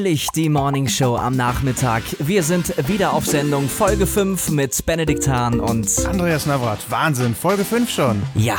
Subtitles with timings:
[0.00, 2.02] Neulich die Morning Show am Nachmittag.
[2.20, 7.66] Wir sind wieder auf Sendung, Folge 5 mit Benedikt Hahn und Andreas Navrat, Wahnsinn, Folge
[7.66, 8.22] 5 schon.
[8.34, 8.56] ja,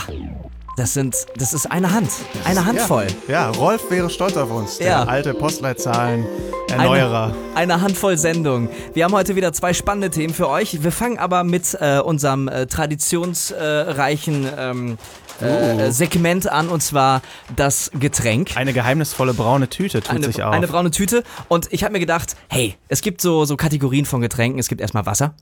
[0.78, 2.12] das sind, das ist eine Hand,
[2.46, 3.08] eine Handvoll.
[3.28, 5.04] Ja, ja, Rolf wäre stolz auf uns, der Ja.
[5.04, 7.34] alte Postleitzahlen-Erneuerer.
[7.56, 8.70] Eine, eine Handvoll Sendung.
[8.94, 10.84] Wir haben heute wieder zwei spannende Themen für euch.
[10.84, 14.98] Wir fangen aber mit äh, unserem äh, traditionsreichen ähm,
[15.42, 17.22] äh, Segment an und zwar
[17.56, 18.56] das Getränk.
[18.56, 20.54] Eine geheimnisvolle braune Tüte tut eine, sich auf.
[20.54, 21.24] eine braune Tüte.
[21.48, 24.60] Und ich habe mir gedacht, hey, es gibt so, so Kategorien von Getränken.
[24.60, 25.34] Es gibt erstmal Wasser.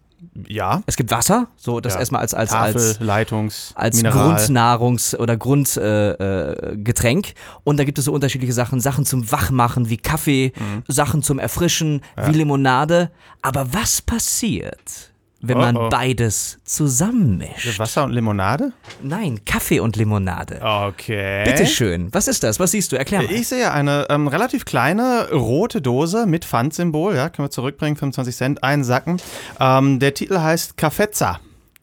[0.47, 1.99] ja, Es gibt Wasser, so das Ja.
[1.99, 4.35] erstmal als, als, Tafel, als, Leitungs, als Mineral.
[4.35, 6.73] Grundnahrungs- oder Grundgetränk.
[6.73, 7.33] Äh, Getränk.
[7.63, 8.79] Und da gibt es so unterschiedliche Sachen.
[8.81, 10.83] Sachen zum Wachmachen wie Kaffee, Mhm.
[10.87, 13.11] Sachen zum Erfrischen wie Limonade.
[13.41, 15.08] Aber was passiert,
[15.41, 15.89] wenn Oh, man oh.
[15.89, 17.79] beides zusammenmischt?
[17.79, 18.73] Wasser und Limonade?
[19.01, 20.59] Nein, Kaffee und Limonade.
[20.61, 21.43] Okay.
[21.45, 22.09] Bitteschön.
[22.13, 22.59] Was ist das?
[22.59, 22.97] Was siehst du?
[22.97, 23.31] Erklär mal.
[23.31, 28.35] Ich sehe eine ähm, relativ kleine rote Dose mit Pfandsymbol, ja, können wir zurückbringen, 25
[28.35, 29.21] Cent, einen Sacken.
[29.59, 31.39] Ähm, der Titel heißt Caffezza.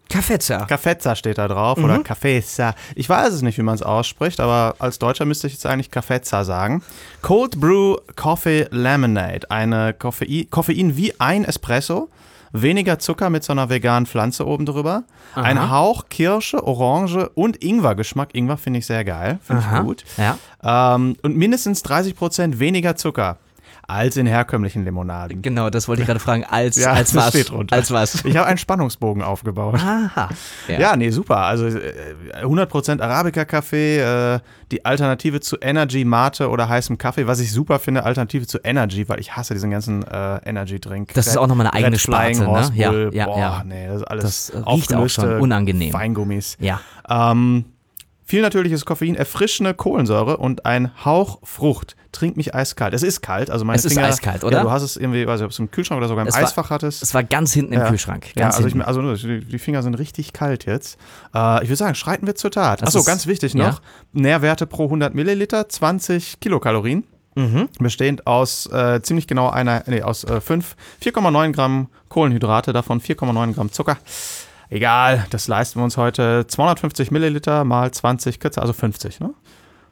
[0.09, 0.67] Kaffeezer.
[0.67, 2.75] Caffezza steht da drauf oder Caffezza.
[2.95, 5.91] Ich weiß es nicht, wie man es ausspricht, aber als Deutscher müsste ich jetzt eigentlich
[5.91, 6.83] Caffezza sagen.
[7.23, 9.51] Cold Brew Coffee Lemonade.
[9.51, 12.09] Eine Koffein, Koffein wie ein Espresso.
[12.53, 15.05] Weniger Zucker mit so einer veganen Pflanze oben drüber.
[15.35, 18.35] Ein Hauch Kirsche, Orange und Ingwer-Geschmack.
[18.35, 19.39] Ingwer finde ich sehr geil.
[19.43, 19.81] Finde ich Aha.
[19.81, 20.05] gut.
[20.17, 20.39] Ja.
[20.63, 23.39] Ähm, und mindestens 30% weniger Zucker
[23.89, 25.42] als in herkömmlichen Limonaden.
[25.42, 26.45] Genau, das wollte ich gerade fragen.
[26.45, 27.29] Als, Ja, als was?
[27.31, 27.77] steht drunter.
[27.77, 28.25] Als was?
[28.25, 29.75] Ich habe einen Spannungsbogen aufgebaut.
[29.77, 30.28] Aha.
[30.69, 31.39] Ja, nee, super.
[31.39, 31.93] Also äh,
[32.43, 34.41] 100% Arabica-Kaffee, äh,
[34.73, 39.09] die Alternative zu Energy, Mate oder heißem Kaffee, was ich super finde, Alternative zu Energy,
[39.09, 41.15] weil ich hasse diesen ganzen äh, Energy-Drink.
[41.15, 42.71] Das ist auch nochmal eine eigene Red Sparte, ne?
[42.75, 43.62] Ja, ja, boah, ja.
[43.65, 45.93] nee, das ist alles Das riecht auch schon unangenehm.
[45.93, 46.56] Weingummis.
[46.61, 46.81] Ja.
[47.09, 47.65] Ähm,
[48.26, 51.97] viel natürliches Koffein, erfrischende Kohlensäure und ein Hauch Frucht.
[52.12, 52.92] Trink mich eiskalt.
[52.92, 54.59] Es ist kalt, also meine Es ist Finger, eiskalt, oder?
[54.59, 56.34] Ja, du hast es irgendwie, weiß ich, ob es im Kühlschrank oder sogar im Es
[56.34, 57.03] war- Eisfach hattest.
[57.03, 57.88] Es war ganz hinten im Ja.
[57.88, 58.26] Kühlschrank.
[58.37, 60.98] Ja, also, ich, also die Finger sind richtig kalt jetzt.
[61.34, 62.81] Äh, ich würde sagen, schreiten wir zur Tat.
[62.82, 63.69] Das Achso, ist- ganz wichtig ja.
[63.69, 63.81] noch.
[64.12, 67.04] Nährwerte pro 100 Milliliter, 20 Kilokalorien.
[67.38, 67.69] Mhm.
[67.78, 73.53] Bestehend aus äh, ziemlich genau einer, nee, aus äh, 5, 4,9 Gramm Kohlenhydrate, davon 4,9
[73.54, 73.98] Gramm Zucker.
[74.69, 76.47] Egal, das leisten wir uns heute.
[76.47, 79.32] 250 Milliliter mal 20 kürzer, also 50, ne?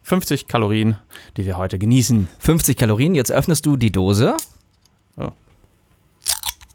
[0.02, 0.96] 50 Kalorien,
[1.36, 2.28] die wir heute genießen.
[2.38, 4.36] 50 Kalorien, jetzt öffnest du die Dose.
[5.16, 5.30] Oh.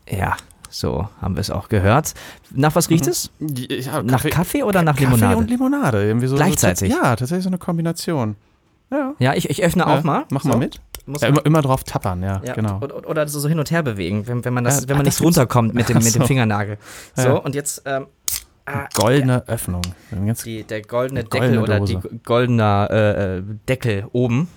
[0.09, 0.35] Ja,
[0.69, 2.13] so haben wir es auch gehört.
[2.51, 3.31] Nach was riecht es?
[3.39, 5.37] Ja, Nach Kaffee oder nach Kaffee Limonade?
[5.37, 6.03] und Limonade.
[6.05, 6.91] Irgendwie so, Gleichzeitig?
[6.91, 8.35] So, ja, tatsächlich so eine Kombination.
[8.91, 9.13] Ja.
[9.19, 10.25] ja, ich, ich öffne Ja, auch mal.
[10.31, 10.49] Mach so.
[10.49, 10.81] mal mit.
[11.09, 12.77] Muss Ja, immer, immer drauf tappern, ja, Ja, genau.
[12.81, 15.15] Oder, oder so hin und her bewegen, wenn, wenn man, das, Ja, wenn man nicht
[15.17, 16.27] das gibt's- runterkommt mit dem, mit dem so.
[16.27, 16.77] Fingernagel.
[17.15, 17.33] So, Ja.
[17.35, 18.05] und jetzt ähm,
[18.65, 19.81] ah, Goldene Öffnung.
[20.45, 24.47] Die, der goldene Deckel goldene oder die goldene äh, äh, Deckel oben.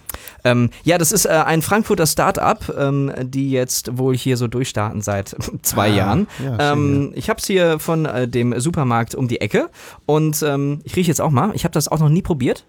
[0.44, 5.00] Ähm, ja, das ist äh, ein Frankfurter Start-up, ähm, die jetzt wohl hier so durchstarten
[5.00, 6.28] seit zwei Ah, Jahren.
[6.44, 9.70] ja, ähm, ich habe es hier von äh, dem Supermarkt um die Ecke
[10.06, 11.50] und ähm, ich rieche jetzt auch mal.
[11.54, 12.64] Ich habe das auch noch nie probiert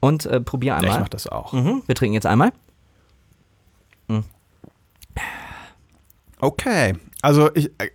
[0.00, 0.94] und äh, probiere ja, einmal.
[0.94, 1.52] ich mach das auch.
[1.52, 2.52] Mhm, wir trinken jetzt einmal.
[6.40, 6.94] Okay.
[7.22, 7.90] Also ich äh,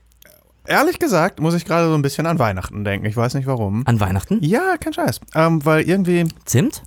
[0.66, 3.06] ehrlich gesagt muss ich gerade so ein bisschen an Weihnachten denken.
[3.06, 3.86] Ich weiß nicht warum.
[3.86, 4.40] An Weihnachten?
[4.42, 5.20] Ja, kein Scheiß.
[5.36, 6.82] Ähm, weil irgendwie Zimt?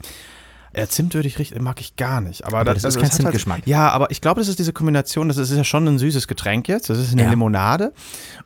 [0.75, 2.45] Ja, Zimt würde ich richtig, mag ich gar nicht.
[2.47, 3.59] Aber, Aber das ist kein es hat Zimtgeschmack.
[3.59, 6.27] Halt, ja, aber ich glaube, das ist diese Kombination, das ist ja schon ein süßes
[6.29, 6.89] Getränk jetzt.
[6.89, 7.31] Das ist eine Ja.
[7.31, 7.93] Limonade.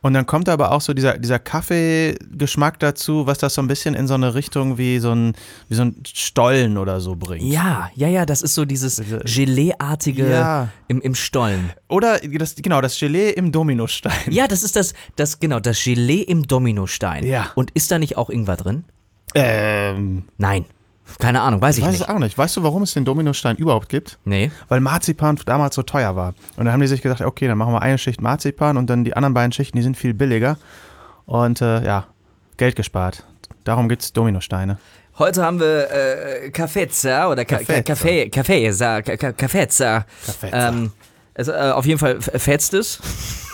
[0.02, 3.68] Und dann kommt da aber auch so dieser, dieser Kaffeegeschmack dazu, was das so ein
[3.68, 5.34] bisschen in so eine Richtung wie so ein,
[5.68, 7.44] wie so ein Stollen oder so bringt.
[7.44, 10.68] Ja, ja, ja, das ist so dieses Gelee-artige Ja.
[10.88, 11.70] im, im Stollen.
[11.88, 14.12] Oder das, genau, das Gelee im Dominostein.
[14.30, 17.24] Ja, das ist das, das, genau, das Gelee im Dominostein.
[17.24, 17.52] Ja.
[17.54, 18.84] Und ist da nicht auch Ingwer drin?
[19.34, 20.64] Ähm, Nein.
[21.18, 22.02] Keine Ahnung, weiß ich ich weiß nicht.
[22.02, 22.36] es auch nicht.
[22.36, 24.18] Weißt du, warum es den Dominostein überhaupt gibt?
[24.24, 24.50] Nee.
[24.68, 26.34] Weil Marzipan damals so teuer war.
[26.56, 29.04] Und dann haben die sich gedacht, okay, dann machen wir eine Schicht Marzipan und dann
[29.04, 30.58] die anderen beiden Schichten, die sind viel billiger.
[31.24, 32.06] Und äh, ja,
[32.56, 33.24] Geld gespart.
[33.64, 34.78] Darum gibt es Dominosteine.
[35.18, 40.04] Heute haben wir äh, Kaffezza oder Kaffeesa, Ka Ka Kaffezza.
[40.26, 40.68] Kaffezza.
[40.68, 40.92] Ähm,
[41.36, 43.00] also, äh, auf jeden Fall fetzt es.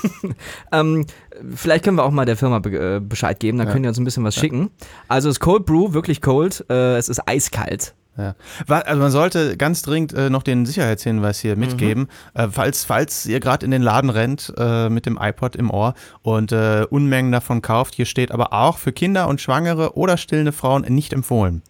[0.72, 1.06] ähm,
[1.54, 3.72] vielleicht können wir auch mal der Firma be äh, Bescheid geben, dann Ja.
[3.72, 4.70] können die uns ein bisschen was schicken.
[5.08, 6.64] Also es ist Cold Brew, wirklich cold.
[6.70, 7.94] Äh, es ist eiskalt.
[8.18, 8.34] Ja.
[8.68, 13.40] Also man sollte ganz dringend äh, noch den Sicherheitshinweis hier mitgeben, äh, falls, falls ihr
[13.40, 17.62] gerade in den Laden rennt äh, mit dem iPod im Ohr und äh, Unmengen davon
[17.62, 17.94] kauft.
[17.94, 21.62] Hier steht aber auch für Kinder und Schwangere oder stillende Frauen nicht empfohlen.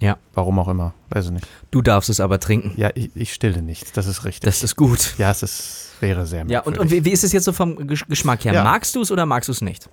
[0.00, 0.16] Ja.
[0.34, 1.46] Warum auch immer, weiß ich nicht.
[1.70, 2.72] Du darfst es aber trinken.
[2.76, 4.40] Ja, ich, ich stille nicht, das ist richtig.
[4.42, 5.14] Das ist gut.
[5.18, 7.04] ja, es ist, wäre sehr Ja, und, und merkwürdig.
[7.04, 8.54] wie, wie ist es jetzt so vom Gesch- Geschmack her?
[8.54, 8.64] Ja.
[8.64, 9.88] Magst du es oder magst du es nicht?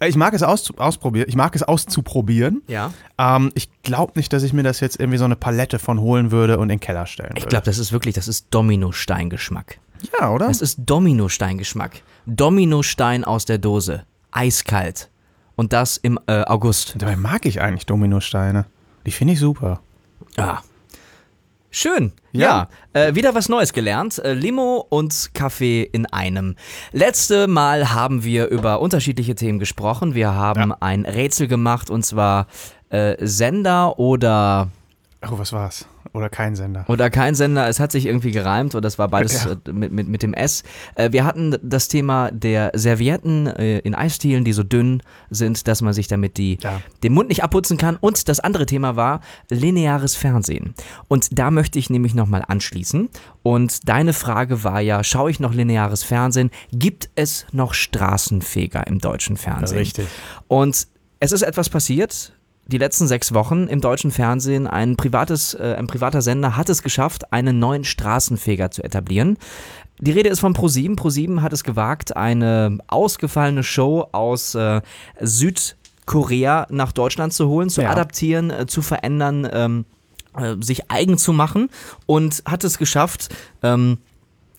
[0.00, 1.26] Ich mag es aus, ausprobieren.
[1.28, 2.62] Ich mag es auszuprobieren.
[2.66, 2.92] Ja.
[3.18, 6.30] Ähm, ich glaube nicht, dass ich mir das jetzt irgendwie so eine Palette von holen
[6.32, 7.38] würde und in den Keller stellen würde.
[7.40, 9.78] Ich glaube, das ist wirklich, das ist Dominosteingeschmack.
[10.20, 10.48] ja, oder?
[10.48, 12.02] Das ist Dominosteingeschmack.
[12.26, 14.04] Dominostein aus der Dose.
[14.32, 15.08] Eiskalt.
[15.56, 16.94] Und das im äh, August.
[16.98, 18.66] Dabei mag ich eigentlich Dominosteine.
[19.06, 19.80] Die finde ich super.
[20.36, 20.62] Ja.
[21.70, 22.12] Schön.
[22.32, 22.68] Ja.
[22.94, 23.00] Ja.
[23.08, 24.18] Äh, wieder was Neues gelernt.
[24.18, 26.56] Äh, Limo und Kaffee in einem.
[26.92, 30.14] Letzte Mal haben wir über unterschiedliche Themen gesprochen.
[30.14, 30.76] Wir haben Ja.
[30.80, 32.46] ein Rätsel gemacht und zwar
[32.90, 34.68] äh, Sender oder
[35.30, 35.86] Oh, was war's?
[36.14, 36.84] Oder kein Sender.
[36.88, 37.68] oder kein Sender.
[37.68, 39.52] Es hat sich irgendwie gereimt oder das war beides Ja.
[39.52, 40.62] äh, mit, mit, mit dem S.
[40.94, 45.80] Äh, wir hatten das Thema der Servietten äh, in Eisdielen, die so dünn sind, dass
[45.80, 46.82] man sich damit die, Ja.
[47.02, 47.96] den Mund nicht abputzen kann.
[47.96, 50.74] Und das andere Thema war lineares Fernsehen.
[51.08, 53.08] Und da möchte ich nämlich nochmal anschließen.
[53.42, 56.50] Und deine Frage war ja, schaue ich noch lineares Fernsehen?
[56.72, 59.78] Gibt es noch Straßenfeger im deutschen Fernsehen?
[59.78, 60.08] Richtig.
[60.48, 60.88] Und
[61.20, 62.32] es ist etwas passiert.
[62.66, 66.82] Die letzten sechs Wochen im deutschen Fernsehen, ein, privates, äh, ein privater Sender hat es
[66.82, 69.36] geschafft, einen neuen Straßenfeger zu etablieren.
[69.98, 70.96] Die Rede ist von ProSieben.
[70.96, 74.80] ProSieben hat es gewagt, eine ausgefallene Show aus äh,
[75.20, 77.90] Südkorea nach Deutschland zu holen, zu Ja.
[77.90, 79.84] adaptieren, äh, zu verändern, ähm,
[80.36, 81.68] äh, sich eigen zu machen
[82.06, 83.28] und hat es geschafft,
[83.62, 83.98] ähm,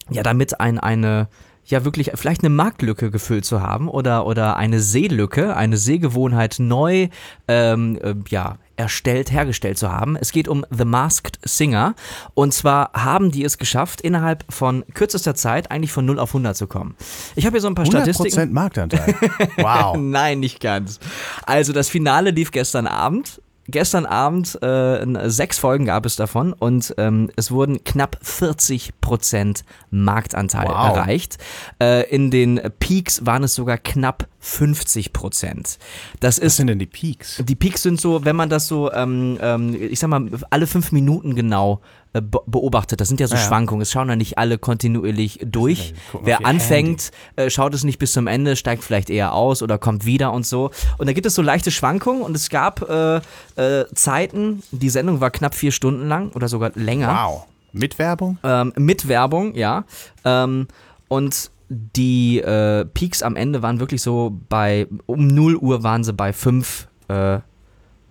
[0.10, 1.28] ja, damit ein, eine,
[1.65, 7.10] ja wirklich vielleicht eine Marktlücke gefüllt zu haben oder, oder eine Sehlücke, eine Sehgewohnheit neu,
[7.48, 10.15] ähm, äh, ja, erstellt, hergestellt zu haben.
[10.15, 11.95] Es geht um The Masked Singer
[12.33, 16.57] und zwar haben die es geschafft, innerhalb von kürzester Zeit eigentlich von 0 auf 100
[16.57, 16.95] zu kommen.
[17.36, 18.50] Ich habe hier so ein paar Statistiken.
[18.50, 19.15] 100% Marktanteil.
[19.57, 19.98] Wow.
[19.98, 21.00] Nein, nicht ganz.
[21.45, 23.42] Also das Finale lief gestern Abend.
[23.68, 29.63] Gestern Abend äh, sechs Folgen gab es davon und ähm, es wurden knapp 40 Prozent
[29.89, 30.98] Marktanteil Wow.
[30.98, 31.38] erreicht.
[31.81, 35.77] Äh, in den Peaks waren es sogar knapp 50 Prozent.
[36.19, 37.42] Das Was ist sind denn die Peaks?
[37.45, 40.92] die Peaks sind so, wenn man das so, ähm, ähm, ich sag mal, alle fünf
[40.92, 41.80] Minuten genau
[42.21, 43.01] beobachtet.
[43.01, 43.42] Das sind ja so Ja.
[43.42, 43.81] Schwankungen.
[43.81, 45.94] Es schauen ja nicht alle kontinuierlich durch.
[46.12, 49.77] gucken Wer anfängt, äh, schaut es nicht bis zum Ende, steigt vielleicht eher aus oder
[49.77, 50.69] kommt wieder und so.
[50.98, 53.18] Und da gibt es so leichte Schwankungen und es gab äh,
[53.56, 57.10] äh, Zeiten, die Sendung war knapp vier Stunden lang oder sogar länger.
[57.10, 57.45] Wow.
[57.71, 58.38] Mit Werbung?
[58.44, 59.86] Ähm, mit Werbung, ja.
[60.24, 60.68] Ähm,
[61.07, 66.13] und die äh, Peaks am Ende waren wirklich so bei, um 0 Uhr waren sie
[66.13, 67.39] bei 5, äh,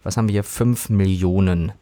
[0.03, 1.73] was haben wir hier, 5 Millionen.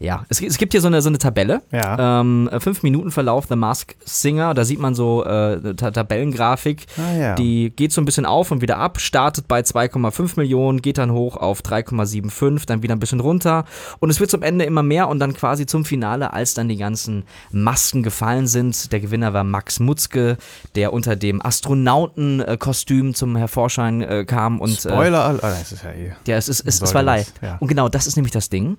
[0.00, 1.60] Ja, es, es gibt hier so eine, so eine Tabelle.
[1.72, 2.20] Ja.
[2.20, 6.86] Ähm, 5 Minuten Verlauf The Mask Singer, da sieht man so äh, Ta Tabellengrafik.
[6.96, 7.34] Ah, ja.
[7.34, 11.10] Die geht so ein bisschen auf und wieder ab, startet bei 2,5 Millionen, geht dann
[11.12, 13.64] hoch auf 3,75, dann wieder ein bisschen runter
[13.98, 16.76] und es wird zum Ende immer mehr und dann quasi zum Finale, als dann die
[16.76, 18.92] ganzen Masken gefallen sind.
[18.92, 20.36] Der Gewinner war Max Mutzke,
[20.76, 25.82] der unter dem Astronautenkostüm zum Hervorschein äh, kam und äh, Spoiler, all- ah, das ist
[25.82, 26.12] ja eh.
[26.26, 27.32] ja, es, ist, es, es war live.
[27.42, 27.56] ja.
[27.58, 28.76] Und genau das ist nämlich das Ding.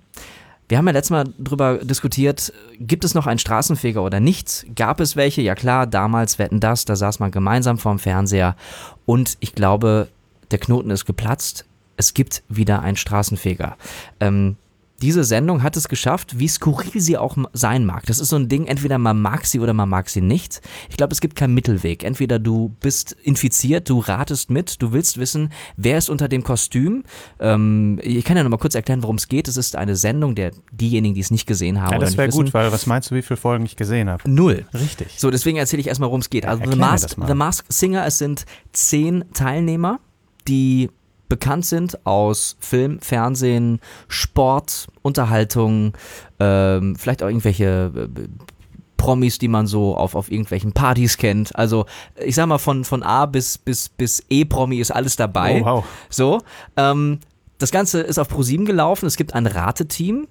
[0.70, 4.68] Wir haben ja letztes Mal drüber diskutiert, gibt es noch einen Straßenfeger oder nicht?
[4.76, 5.42] Gab es welche?
[5.42, 8.56] Ja klar, damals wetten das, da saß man gemeinsam vorm Fernseher
[9.08, 10.10] und ich glaube,
[10.52, 11.66] der Knoten ist geplatzt.
[11.98, 13.78] Es gibt wieder einen Straßenfeger.
[14.20, 14.58] Ähm,
[15.02, 18.06] diese Sendung hat es geschafft, wie skurril sie auch sein mag.
[18.06, 20.62] Das ist so ein Ding, entweder man mag sie oder man mag sie nicht.
[20.90, 22.04] Ich glaube, es gibt keinen Mittelweg.
[22.04, 27.04] Entweder du bist infiziert, du ratest mit, du willst wissen, wer ist unter dem Kostüm.
[27.40, 29.48] Ähm, ich kann ja noch mal kurz erklären, worum es geht.
[29.48, 32.54] Es ist eine Sendung, der diejenigen, die es nicht gesehen haben Ja, das wäre gut,
[32.54, 34.30] weil was meinst du, wie viele Folgen ich gesehen habe?
[34.30, 34.66] null.
[34.74, 35.08] Richtig.
[35.18, 36.46] So, deswegen erzähle ich erstmal, worum es geht.
[36.46, 37.16] Also The Mask.
[37.28, 40.00] The Mask Singer, es sind zehn Teilnehmer,
[40.48, 40.90] die
[41.30, 45.94] bekannt sind aus Film, Fernsehen, Sport, Unterhaltung,
[46.40, 48.28] ähm, vielleicht auch irgendwelche äh,
[48.98, 51.56] Promis, die man so auf, auf irgendwelchen Partys kennt.
[51.56, 51.86] Also
[52.24, 55.62] ich sag mal, von, von A bis, bis, bis E-Promi ist alles dabei.
[55.62, 55.86] Oh, wow.
[56.10, 56.42] So,
[56.76, 57.20] ähm,
[57.60, 59.06] das Ganze ist auf ProSieben gelaufen.
[59.06, 60.28] Es gibt ein Rateteam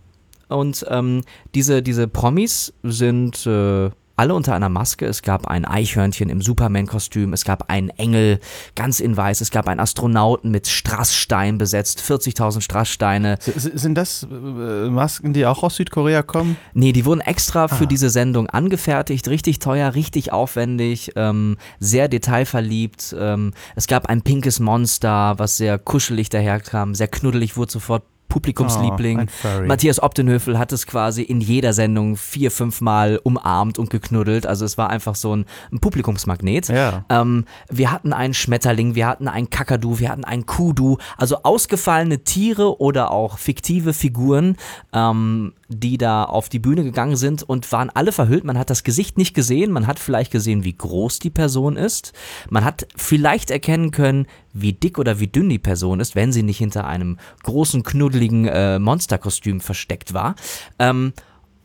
[0.49, 1.23] und ähm,
[1.55, 5.07] diese, diese Promis sind äh, alle unter einer Maske.
[5.07, 8.41] Es gab ein Eichhörnchen im Superman-Kostüm, es gab einen Engel
[8.75, 13.39] ganz in weiß, es gab einen Astronauten mit Strassstein besetzt, 40.000 Strasssteine.
[13.47, 16.57] S- Sind das äh, Masken, die auch aus Südkorea kommen?
[16.75, 17.87] Nee, die wurden extra für Ah.
[17.87, 23.15] diese Sendung angefertigt, richtig teuer, richtig aufwendig, ähm, sehr detailverliebt.
[23.19, 29.29] Ähm, es gab ein pinkes Monster, was sehr kuschelig daherkam, sehr knuddelig, wurde sofort Publikumsliebling.
[29.45, 29.67] Oh.
[29.67, 34.47] Matthias Optenhöfel hat es quasi in jeder Sendung vier, fünf Mal umarmt und geknuddelt.
[34.47, 36.69] Also es war einfach so ein, ein Publikumsmagnet.
[36.69, 37.05] Ja.
[37.09, 42.25] Ähm, wir hatten einen Schmetterling, wir hatten einen Kakadu, wir hatten einen Kudu, also ausgefallene
[42.25, 44.57] Tiere oder auch fiktive Figuren.
[44.93, 48.45] Ähm, die da auf die Bühne gegangen sind und waren alle verhüllt.
[48.45, 52.13] Man hat das Gesicht nicht gesehen, man hat vielleicht gesehen, wie groß die Person ist.
[52.49, 56.43] Man hat vielleicht erkennen können, wie dick oder wie dünn die Person ist, wenn sie
[56.43, 60.35] nicht hinter einem großen, knuddeligen äh, Monsterkostüm versteckt war.
[60.79, 61.13] Ähm,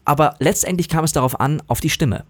[0.05, 2.25] aber letztendlich kam es darauf an, auf die Stimme.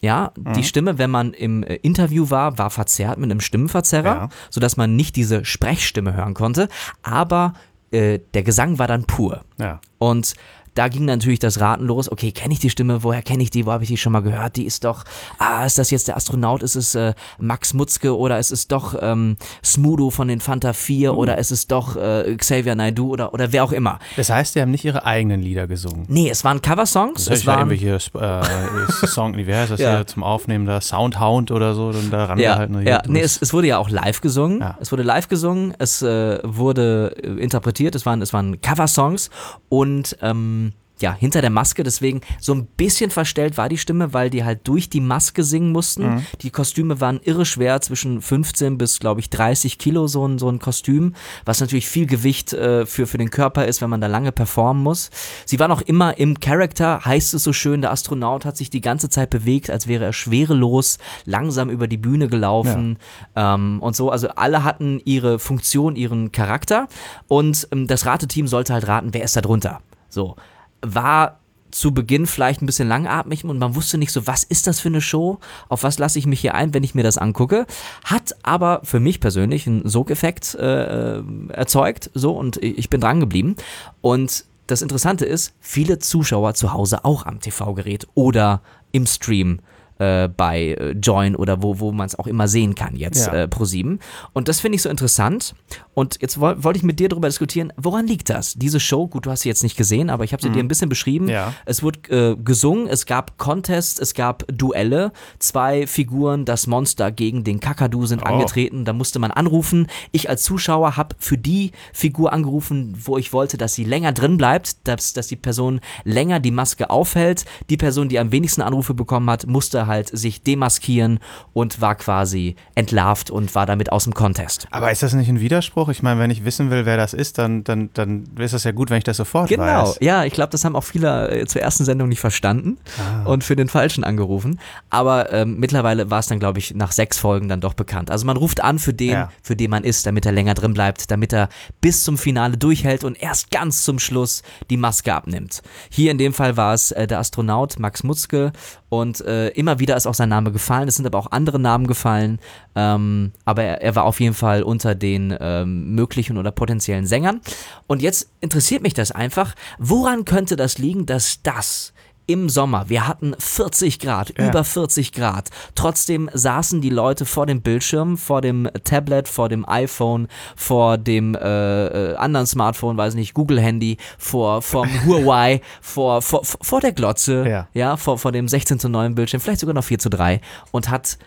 [0.00, 0.54] Ja, mhm.
[0.54, 4.28] die Stimme, wenn man im äh, Interview war, war verzerrt mit einem Stimmenverzerrer, ja.
[4.48, 6.68] sodass man nicht diese Sprechstimme hören konnte.
[7.02, 7.54] Aber
[7.90, 9.44] äh, der Gesang war dann pur.
[9.58, 9.80] Ja.
[9.98, 10.34] Und
[10.78, 12.10] da ging natürlich das Raten los.
[12.10, 13.02] Okay, kenne ich die Stimme?
[13.02, 13.66] Woher kenne ich die?
[13.66, 14.54] Wo habe ich die schon mal gehört?
[14.54, 15.02] Die ist doch,
[15.38, 16.62] ah, ist das jetzt der Astronaut?
[16.62, 21.12] Ist es äh, Max Mutzke oder ist es doch ähm, Smudo von den Fanta 4
[21.12, 21.18] mhm.
[21.18, 23.98] oder ist es doch äh, Xavier Naidoo oder, oder wer auch immer?
[24.16, 26.04] Das heißt, die haben nicht ihre eigenen Lieder gesungen?
[26.06, 27.28] Nee, es waren Coversongs.
[27.28, 29.96] Es waren irgendwelche äh, Song, wie heißt das ja.
[29.96, 30.80] hier zum Aufnehmen da?
[30.80, 34.20] Soundhound oder so, dann da ran ja, Ja, nee, es, es, wurde ja auch live
[34.20, 34.60] gesungen.
[34.60, 34.78] Ja.
[34.80, 39.30] Es wurde live gesungen, es äh, wurde äh, interpretiert, es waren, es waren Coversongs
[39.68, 40.67] und ähm,
[41.00, 44.66] ja, hinter der Maske, deswegen so ein bisschen verstellt war die Stimme, weil die halt
[44.66, 46.16] durch die Maske singen mussten.
[46.16, 46.26] Mhm.
[46.42, 50.48] Die Kostüme waren irre schwer, zwischen 15 bis, glaube ich, 30 Kilo so ein, so
[50.48, 51.14] ein Kostüm,
[51.44, 54.82] was natürlich viel Gewicht äh, für, für den Körper ist, wenn man da lange performen
[54.82, 55.10] muss.
[55.44, 58.80] Sie waren auch immer im Charakter, heißt es so schön, der Astronaut hat sich die
[58.80, 62.98] ganze Zeit bewegt, als wäre er schwerelos, langsam über die Bühne gelaufen
[63.36, 63.54] ja.
[63.54, 64.10] ähm, und so.
[64.10, 66.88] Also alle hatten ihre Funktion, ihren Charakter
[67.26, 69.80] und ähm, das Rateteam sollte halt raten, wer ist da drunter.
[70.08, 70.36] So
[70.82, 74.80] war zu Beginn vielleicht ein bisschen langatmig und man wusste nicht so, was ist das
[74.80, 75.38] für eine Show?
[75.68, 77.66] Auf was lasse ich mich hier ein, wenn ich mir das angucke?
[78.04, 83.56] Hat aber für mich persönlich einen Sogeffekt äh, erzeugt, so und ich bin dran geblieben.
[84.00, 89.60] Und das Interessante ist, viele Zuschauer zu Hause auch am TV-Gerät oder im Stream
[89.98, 93.32] äh, bei äh, Join oder wo, wo man es auch immer sehen kann jetzt ja.
[93.32, 93.98] äh, pro 7.
[94.32, 95.54] Und das finde ich so interessant.
[95.94, 98.54] Und jetzt wollte wollt ich mit dir darüber diskutieren, woran liegt das?
[98.54, 100.52] Diese Show, gut, du hast sie jetzt nicht gesehen, aber ich habe sie mhm.
[100.52, 101.28] dir ein bisschen beschrieben.
[101.28, 101.54] Ja.
[101.64, 105.12] Es wurde äh, gesungen, es gab Contests, es gab Duelle.
[105.38, 108.26] Zwei Figuren, das Monster gegen den Kakadu sind oh.
[108.26, 108.84] angetreten.
[108.84, 109.88] Da musste man anrufen.
[110.12, 114.36] Ich als Zuschauer habe für die Figur angerufen, wo ich wollte, dass sie länger drin
[114.36, 117.44] bleibt, dass, dass die Person länger die Maske aufhält.
[117.70, 121.18] Die Person, die am wenigsten Anrufe bekommen hat, musste halt sich demaskieren
[121.52, 124.68] und war quasi entlarvt und war damit aus dem Contest.
[124.70, 125.88] Aber ist das nicht ein Widerspruch?
[125.88, 128.72] Ich meine, wenn ich wissen will, wer das ist, dann, dann, dann ist das ja
[128.72, 129.64] gut, wenn ich das sofort genau.
[129.64, 129.98] weiß.
[129.98, 133.28] Genau, ja, ich glaube, das haben auch viele äh, zur ersten Sendung nicht verstanden ah.
[133.28, 134.60] und für den Falschen angerufen.
[134.90, 138.10] Aber ähm, mittlerweile war es dann, glaube ich, nach sechs Folgen dann doch bekannt.
[138.10, 139.32] Also man ruft an für den, ja.
[139.42, 141.48] für den man ist, damit er länger drin bleibt, damit er
[141.80, 145.62] bis zum Finale durchhält und erst ganz zum Schluss die Maske abnimmt.
[145.90, 148.52] Hier in dem Fall war es äh, der Astronaut Max Mutzke
[148.88, 150.88] und äh, immer wieder ist auch sein Name gefallen.
[150.88, 152.38] Es sind aber auch andere Namen gefallen.
[152.74, 157.40] Ähm, aber er, er, war auf jeden Fall unter den ähm, möglichen oder potenziellen Sängern.
[157.86, 159.54] Und jetzt interessiert mich das einfach.
[159.78, 161.92] Woran könnte das liegen, dass das
[162.28, 162.88] im Sommer.
[162.88, 164.48] Wir hatten 40 Grad, ja.
[164.48, 165.48] über 40 Grad.
[165.74, 171.34] Trotzdem saßen die Leute vor dem Bildschirm, vor dem Tablet, vor dem iPhone, vor dem
[171.34, 177.48] äh, äh anderen Smartphone, weiß nicht, Google-Handy, vor vom Huawei, vor, vor, vor der Glotze,
[177.48, 180.40] ja, ja vor, vor dem 16 zu 9 Bildschirm, vielleicht sogar noch 4 zu 3
[180.70, 181.18] und hat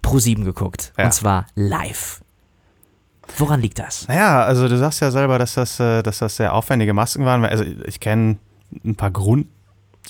[0.00, 0.92] Pro 7 geguckt.
[0.96, 1.06] Ja.
[1.06, 2.20] Und zwar live.
[3.38, 4.06] Woran liegt das?
[4.06, 7.44] Naja, also du sagst ja selber, dass das, äh, dass das sehr aufwendige Masken waren.
[7.44, 8.38] Also ich kenne
[8.84, 9.48] ein paar Grund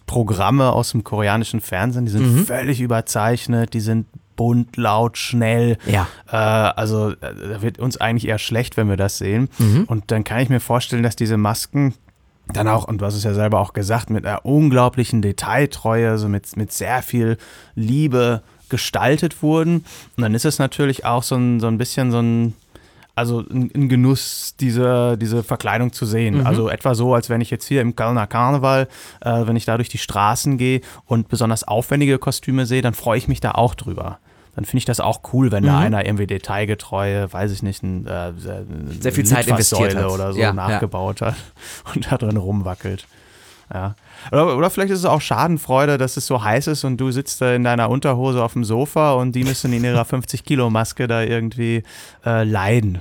[0.04, 2.46] Programme aus dem koreanischen Fernsehen, die sind mhm.
[2.46, 5.78] völlig überzeichnet, die sind bunt, laut, schnell.
[5.86, 6.06] Ja.
[6.30, 9.48] Äh, also äh, da wird uns eigentlich eher schlecht, wenn wir das sehen.
[9.58, 9.84] Mhm.
[9.84, 11.94] Und dann kann ich mir vorstellen, dass diese Masken
[12.52, 16.28] dann auch, und du hast es ja selber auch gesagt, mit einer unglaublichen Detailtreue, also
[16.28, 17.38] mit, mit sehr viel
[17.74, 19.84] Liebe gestaltet wurden.
[20.16, 22.54] Und dann ist es natürlich auch so ein, so ein bisschen so ein
[23.16, 26.40] also ein, Genuss, diese, diese Verkleidung zu sehen.
[26.40, 26.46] Mhm.
[26.46, 28.88] Also etwa so, als wenn ich jetzt hier im Kölner Karneval,
[29.22, 33.18] äh, wenn ich da durch die Straßen gehe und besonders aufwendige Kostüme sehe, dann freue
[33.18, 34.18] ich mich da auch drüber
[34.54, 35.68] dann finde ich das auch cool, wenn mhm.
[35.68, 38.32] da einer irgendwie detailgetreue, weiß ich nicht, ein, äh,
[39.00, 40.06] sehr viel Zeit investiert hat.
[40.06, 41.26] oder so ja, nachgebaut ja.
[41.26, 41.36] hat
[41.94, 43.06] und da drin rumwackelt.
[43.72, 43.96] Ja.
[44.32, 47.40] Oder, oder, vielleicht ist es auch Schadenfreude, dass es so heiß ist und du sitzt
[47.40, 51.82] da in deiner Unterhose auf dem Sofa und die müssen in ihrer 50-Kilo-Maske da irgendwie
[52.24, 53.00] äh, leiden.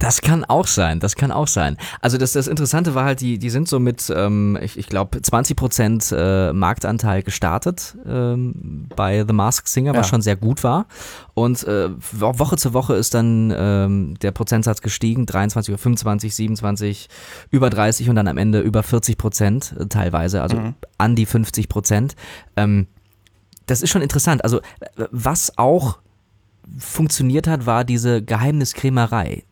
[0.00, 1.76] Das kann auch sein, das kann auch sein.
[2.00, 5.18] Also das, das Interessante war halt, die, die sind so mit, ähm, ich, ich glaube,
[5.18, 10.10] 20% äh, Marktanteil gestartet ähm, bei The Masked Singer, was ja.
[10.10, 10.86] schon sehr gut war.
[11.34, 17.08] Und äh, Woche zu Woche ist dann ähm, der Prozentsatz gestiegen, 23 oder 25, 27,
[17.50, 20.74] über 30 und dann am Ende über 40 Prozent äh, teilweise, also mhm.
[20.96, 22.16] an die 50 Prozent.
[22.56, 22.86] Ähm,
[23.66, 24.44] das ist schon interessant.
[24.44, 24.62] Also
[25.10, 25.98] was auch
[26.78, 29.44] funktioniert hat, war diese Geheimniskrämerei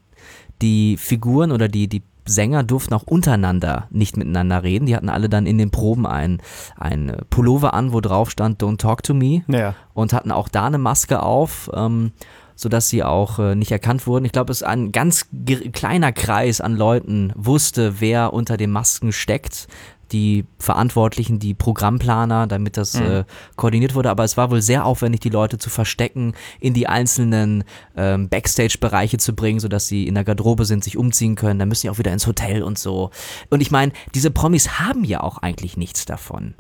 [0.62, 4.86] die Figuren oder die, die Sänger durften auch untereinander nicht miteinander reden.
[4.86, 6.42] Die hatten alle dann in den Proben ein,
[6.76, 9.74] ein Pullover an, wo drauf stand Don't Talk to Me Ja.
[9.94, 11.70] und hatten auch da eine Maske auf.
[11.74, 12.12] Ähm,
[12.54, 14.24] sodass sie auch äh, nicht erkannt wurden.
[14.24, 15.28] Ich glaube, es ein ganz
[15.72, 19.68] kleiner Kreis an Leuten wusste, wer unter den Masken steckt.
[20.12, 23.24] Die Verantwortlichen, die Programmplaner, damit das äh,
[23.56, 24.10] koordiniert wurde.
[24.10, 27.64] Aber es war wohl sehr aufwendig, die Leute zu verstecken, in die einzelnen
[27.96, 31.58] ähm, Backstage-Bereiche zu bringen, sodass sie in der Garderobe sind, sich umziehen können.
[31.58, 33.10] Dann müssen sie auch wieder ins Hotel und so.
[33.50, 36.54] Und ich meine, diese Promis haben ja auch eigentlich nichts davon.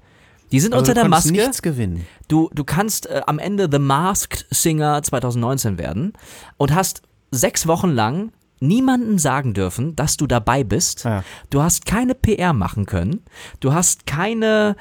[0.52, 1.32] Die sind Also unter der Maske.
[1.32, 2.06] nichts gewinnen.
[2.28, 6.12] Du, du kannst äh, am Ende The Masked Singer 2019 werden
[6.56, 11.04] und hast sechs Wochen lang niemanden sagen dürfen, dass du dabei bist.
[11.04, 11.22] Ja.
[11.50, 13.20] Du hast keine PR machen können.
[13.60, 14.76] Du hast keine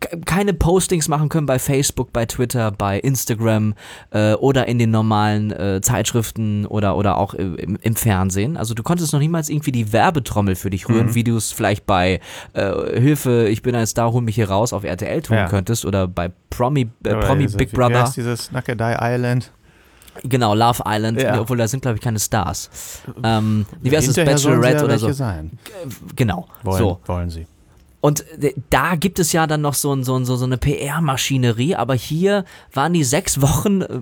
[0.00, 3.74] ke- keine Postings machen können bei Facebook, bei Twitter, bei Instagram
[4.10, 8.56] äh, oder in den normalen äh, Zeitschriften oder, oder auch im, im Fernsehen.
[8.56, 10.94] Also du konntest noch niemals irgendwie die Werbetrommel für dich Mhm.
[10.94, 12.20] rühren, wie du es vielleicht bei
[12.54, 15.48] äh, Hilfe, ich bin ein Star, hol mich hier raus auf RTL tun Ja.
[15.48, 18.02] könntest oder bei Promi, äh, Promi Big Wie Brother.
[18.02, 19.52] heißt dieses Nakadai Island?
[20.24, 21.40] Genau, Love Island, Ja.
[21.40, 22.70] obwohl da sind glaube ich keine Stars.
[23.22, 25.12] Ähm, wie heißt es, sie Bachelorette ja oder so.
[25.12, 25.58] sein.
[26.14, 27.00] Genau, Wollen, so.
[27.06, 27.46] wollen sie.
[28.06, 31.74] Und äh, da gibt es ja dann noch so, ein, so, ein, so, eine PR-Maschinerie,
[31.74, 33.98] aber hier waren die sechs Wochen, äh,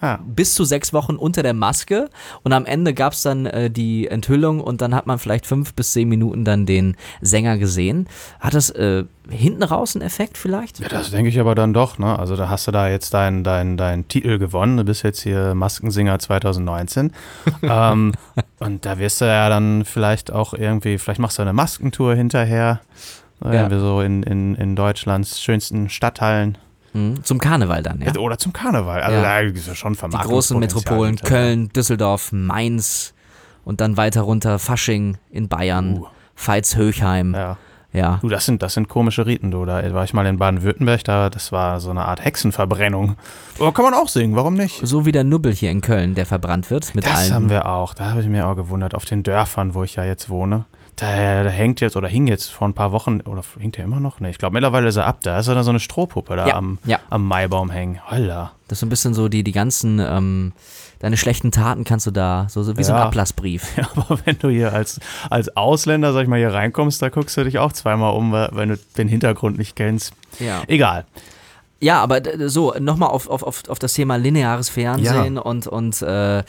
[0.00, 0.20] Ja.
[0.24, 2.08] bis zu sechs Wochen unter der Maske
[2.44, 5.74] und am Ende gab es dann äh, die Enthüllung und dann hat man vielleicht fünf
[5.74, 8.06] bis zehn Minuten dann den Sänger gesehen.
[8.38, 10.78] Hat das äh, hinten raus einen Effekt vielleicht?
[10.78, 12.16] Ja, das denke ich aber dann doch, ne?
[12.16, 15.56] Also da hast du da jetzt deinen dein, dein Titel gewonnen, du bist jetzt hier
[15.56, 17.12] Maskensinger 2019.
[17.62, 18.12] ähm,
[18.60, 22.82] und da wirst du ja dann vielleicht auch irgendwie, vielleicht machst du eine Maskentour hinterher.
[23.44, 23.52] Ja.
[23.52, 26.58] Irgendwie so in, in, in Deutschlands schönsten Stadtteilen.
[26.92, 27.22] Mhm.
[27.22, 28.14] Zum Karneval dann, ja.
[28.16, 29.00] Oder zum Karneval.
[29.02, 29.22] Also Ja.
[29.22, 31.16] da ist ja schon Die großen Metropolen.
[31.16, 33.14] Köln, Düsseldorf, Mainz
[33.64, 36.06] und dann weiter runter Fasching in Bayern, Uh.
[36.34, 37.34] Veitshöchheim.
[37.34, 37.56] Ja.
[37.92, 38.18] Ja.
[38.20, 39.64] Du, das sind, das sind komische Riten, du.
[39.64, 43.16] Da war ich mal in Baden-Württemberg, da, das war so eine Art Hexenverbrennung.
[43.58, 44.86] Aber kann man auch singen, warum nicht?
[44.86, 47.32] So wie der Nubbel hier in Köln, der verbrannt wird mit Das allen.
[47.34, 47.94] haben wir auch.
[47.94, 48.94] Da habe ich mir auch gewundert.
[48.94, 50.66] Auf den Dörfern, wo ich ja jetzt wohne.
[51.00, 54.00] Da, da hängt jetzt oder hing jetzt vor ein paar Wochen, oder hängt er immer
[54.00, 54.18] noch?
[54.18, 55.18] Ne, ich glaube mittlerweile ist er ab.
[55.22, 56.98] Da ist da so eine Strohpuppe da Ja, am, ja.
[57.08, 58.00] am Maibaum hängen.
[58.10, 58.50] Holla.
[58.66, 60.52] Das ist so ein bisschen so die, die ganzen, ähm,
[60.98, 63.04] deine schlechten Taten kannst du da, so, so wie so ein Ja.
[63.04, 63.64] Ablassbrief.
[63.76, 64.98] Ja, aber wenn du hier als,
[65.30, 68.70] als Ausländer, sag ich mal, hier reinkommst, da guckst du dich auch zweimal um, wenn
[68.70, 70.12] du den Hintergrund nicht kennst.
[70.40, 70.62] Ja.
[70.66, 71.04] Egal.
[71.80, 75.42] Ja, aber so, nochmal auf, auf, auf, auf das Thema lineares Fernsehen Ja.
[75.42, 76.42] und, und äh, äh,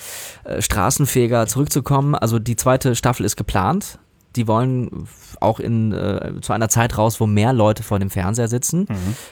[0.59, 2.15] Straßenfeger zurückzukommen.
[2.15, 3.99] Also die zweite Staffel ist geplant.
[4.35, 5.07] Die wollen
[5.39, 8.87] auch in, äh, zu einer Zeit raus, wo mehr Leute vor dem Fernseher sitzen.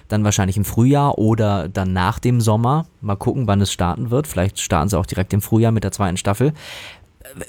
[0.08, 2.88] Dann wahrscheinlich im Frühjahr oder dann nach dem Sommer.
[3.02, 4.28] Mal gucken, wann es starten wird.
[4.28, 6.48] Vielleicht starten sie auch direkt im Frühjahr mit der zweiten Staffel.
[6.48, 6.54] Äh,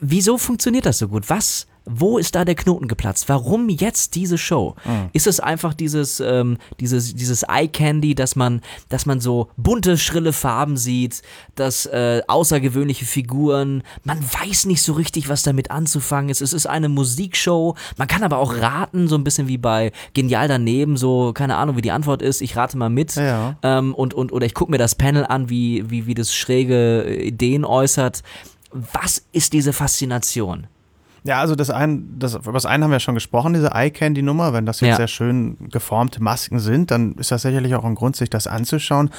[0.00, 1.30] Wieso funktioniert das so gut?
[1.30, 3.28] Was, wo ist da der Knoten geplatzt?
[3.28, 4.76] Warum jetzt diese Show?
[5.12, 9.96] Ist es einfach dieses, ähm, dieses, dieses Eye Candy, dass man, dass man so bunte,
[9.98, 11.22] schrille Farben sieht,
[11.54, 16.42] dass äh, außergewöhnliche Figuren, man weiß nicht so richtig, was damit anzufangen ist.
[16.42, 20.48] Es ist eine Musikshow, man kann aber auch raten, so ein bisschen wie bei Genial
[20.48, 23.14] daneben, so, keine Ahnung, wie die Antwort ist, ich rate mal mit.
[23.16, 23.56] Ja.
[23.62, 27.16] Ähm, und, und, oder ich gucke mir das Panel an, wie, wie, wie das schräge
[27.22, 28.22] Ideen äußert.
[28.70, 30.66] Was ist diese Faszination?
[31.24, 34.52] Ja, also das ein, das, über das eine haben wir schon gesprochen, diese Eye-Candy-Nummer.
[34.52, 34.96] Wenn das jetzt Ja.
[34.96, 39.10] sehr schön geformte Masken sind, dann ist das sicherlich auch ein Grund, sich das anzuschauen.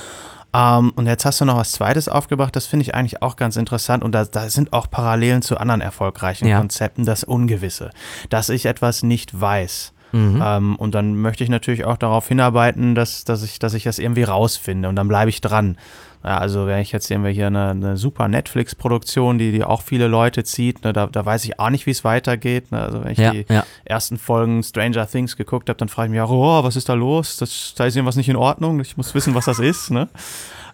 [0.54, 3.56] Ähm, und jetzt hast du noch was Zweites aufgebracht, das finde ich eigentlich auch ganz
[3.56, 4.04] interessant.
[4.04, 6.58] Und da, da sind auch Parallelen zu anderen erfolgreichen Ja.
[6.58, 7.92] Konzepten, das Ungewisse,
[8.30, 9.94] dass ich etwas nicht weiß.
[10.12, 10.42] Mhm.
[10.44, 14.00] Ähm, und dann möchte ich natürlich auch darauf hinarbeiten, dass, dass, ich, dass ich das
[14.00, 15.78] irgendwie rausfinde und dann bleibe ich dran.
[16.24, 20.08] Ja, also wenn ich jetzt irgendwie hier eine, eine super Netflix-Produktion, die, die auch viele
[20.08, 22.72] Leute zieht, ne, da, da weiß ich auch nicht, wie es weitergeht.
[22.74, 22.82] Ne?
[22.82, 23.66] Also wenn ich Ja, die ja.
[23.86, 26.94] ersten Folgen Stranger Things geguckt habe, dann frage ich mich auch, oh, was ist da
[26.94, 27.38] los?
[27.38, 28.82] Das, da ist irgendwas nicht in Ordnung.
[28.82, 29.92] Ich muss wissen, was das ist.
[29.92, 30.10] Ne?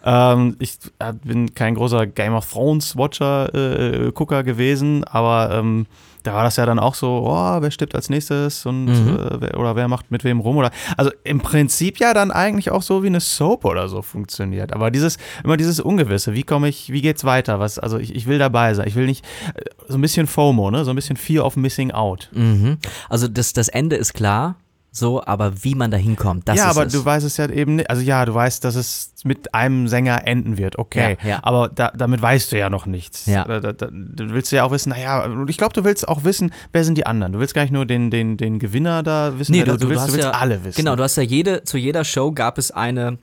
[0.03, 5.85] Ähm, ich äh, bin kein großer Game of Thrones-Watcher, äh, Gucker gewesen, aber ähm,
[6.25, 9.15] da war das ja dann auch so, oh, wer stirbt als nächstes und Mhm.
[9.17, 12.71] äh, wer, oder wer macht mit wem rum oder also im Prinzip ja dann eigentlich
[12.71, 14.73] auch so wie eine Soap oder so funktioniert.
[14.73, 17.59] Aber dieses, immer dieses Ungewisse, wie komme ich, wie geht's weiter?
[17.59, 18.87] Was, also ich, ich will dabei sein.
[18.87, 19.23] Ich will nicht
[19.55, 20.83] äh, so ein bisschen FOMO, ne?
[20.83, 22.29] So ein bisschen Fear of Missing Out.
[22.33, 22.77] Mhm.
[23.09, 24.55] Also das, das Ende ist klar,
[24.97, 26.93] so, aber wie man da hinkommt, das ja, ist aber es.
[26.93, 27.89] du weißt es ja eben nicht.
[27.89, 31.17] Also ja, du weißt, dass es mit einem Sänger enden wird, okay.
[31.21, 31.39] Ja, ja.
[31.41, 33.25] Aber da, damit weißt du ja noch nichts.
[33.25, 33.43] Ja.
[33.43, 36.53] Da, da, da, du willst ja auch wissen, naja, ich glaube, du willst auch wissen,
[36.71, 37.33] wer sind die anderen.
[37.33, 39.89] Du willst gar nicht nur den, den, den Gewinner da wissen, Nee, du, du, du,
[39.89, 40.77] willst, du willst ja, alle wissen.
[40.77, 43.17] Genau, du hast ja jede, zu jeder Show gab es eine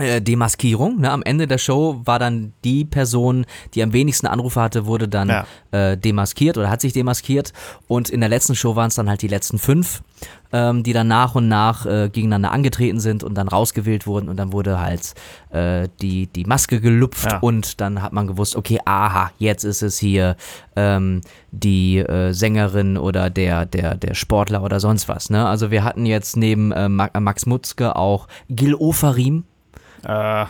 [0.00, 1.00] äh, Demaskierung.
[1.00, 1.10] Ne?
[1.10, 5.28] Am Ende der Show war dann die Person, die am wenigsten Anrufe hatte, wurde dann
[5.28, 5.46] Ja.
[5.70, 7.52] äh, demaskiert oder hat sich demaskiert.
[7.86, 10.02] Und in der letzten Show waren es dann halt die letzten fünf,
[10.52, 14.28] ähm, die dann nach und nach äh, gegeneinander angetreten sind und dann rausgewählt wurden.
[14.28, 15.14] Und dann wurde halt
[15.50, 17.38] äh, die, die Maske gelupft Ja.
[17.38, 20.36] und dann hat man gewusst, okay, aha, jetzt ist es hier
[20.76, 21.20] ähm,
[21.52, 25.30] die äh, Sängerin oder der, der, der Sportler oder sonst was.
[25.30, 25.46] Ne?
[25.46, 29.44] Also wir hatten jetzt neben äh, Ma Max Mutzke auch Gil Ofarim.
[30.04, 30.46] Äh,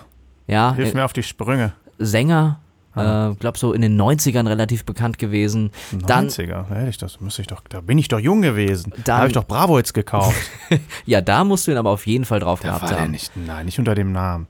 [0.47, 1.73] Ja, hilf äh, mir auf die Sprünge.
[1.99, 2.61] Sänger,
[2.97, 5.71] äh, glaub so in den 90ern relativ bekannt gewesen.
[5.93, 8.93] Dann, 90er, da, hätte ich das, müsste ich doch, da bin ich doch jung gewesen.
[8.97, 10.35] Da Dann- habe ich doch Bravo jetzt gekauft.
[11.07, 13.11] ja, da musst du ihn aber auf jeden Fall drauf Da gehabt war der haben.
[13.11, 14.47] nicht, nein, nicht unter dem Namen.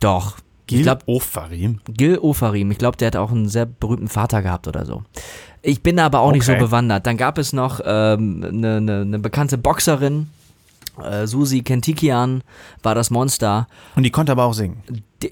[0.00, 0.36] Doch.
[0.66, 1.80] Gil Ich glaube, Ofarim.
[1.88, 5.02] Gil Ofarim, ich glaube, der hat auch einen sehr berühmten Vater gehabt oder so.
[5.60, 6.60] Ich bin da aber auch nicht so Okay.
[6.62, 7.06] bewandert.
[7.06, 10.28] Dann gab es noch eine ne, ne, ne bekannte Boxerin,
[11.24, 12.42] Susi Kentikian
[12.82, 13.66] war das Monster.
[13.96, 14.82] Und die konnte aber auch singen.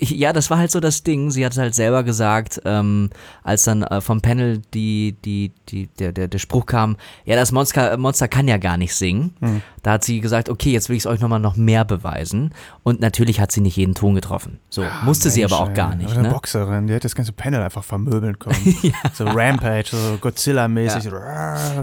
[0.01, 1.31] Ja, das war halt so das Ding.
[1.31, 3.11] Sie hat halt selber gesagt, ähm,
[3.43, 7.53] als dann äh, vom Panel die, die, die, der, der, der Spruch kam, ja, das
[7.53, 9.35] Monster, Monster kann ja gar nicht singen.
[9.83, 12.55] Da hat sie gesagt, okay, jetzt will ich es euch nochmal noch mehr beweisen.
[12.85, 14.61] Und natürlich hat sie nicht jeden Ton getroffen.
[14.71, 16.11] So, musste sie aber auch Mensch, gar nicht.
[16.11, 16.35] Aber Eine Ne?
[16.35, 18.77] Boxerin, die hätte das ganze Panel einfach vermöbeln können.
[19.15, 21.03] So Rampage, so Godzilla-mäßig.
[21.05, 21.11] so,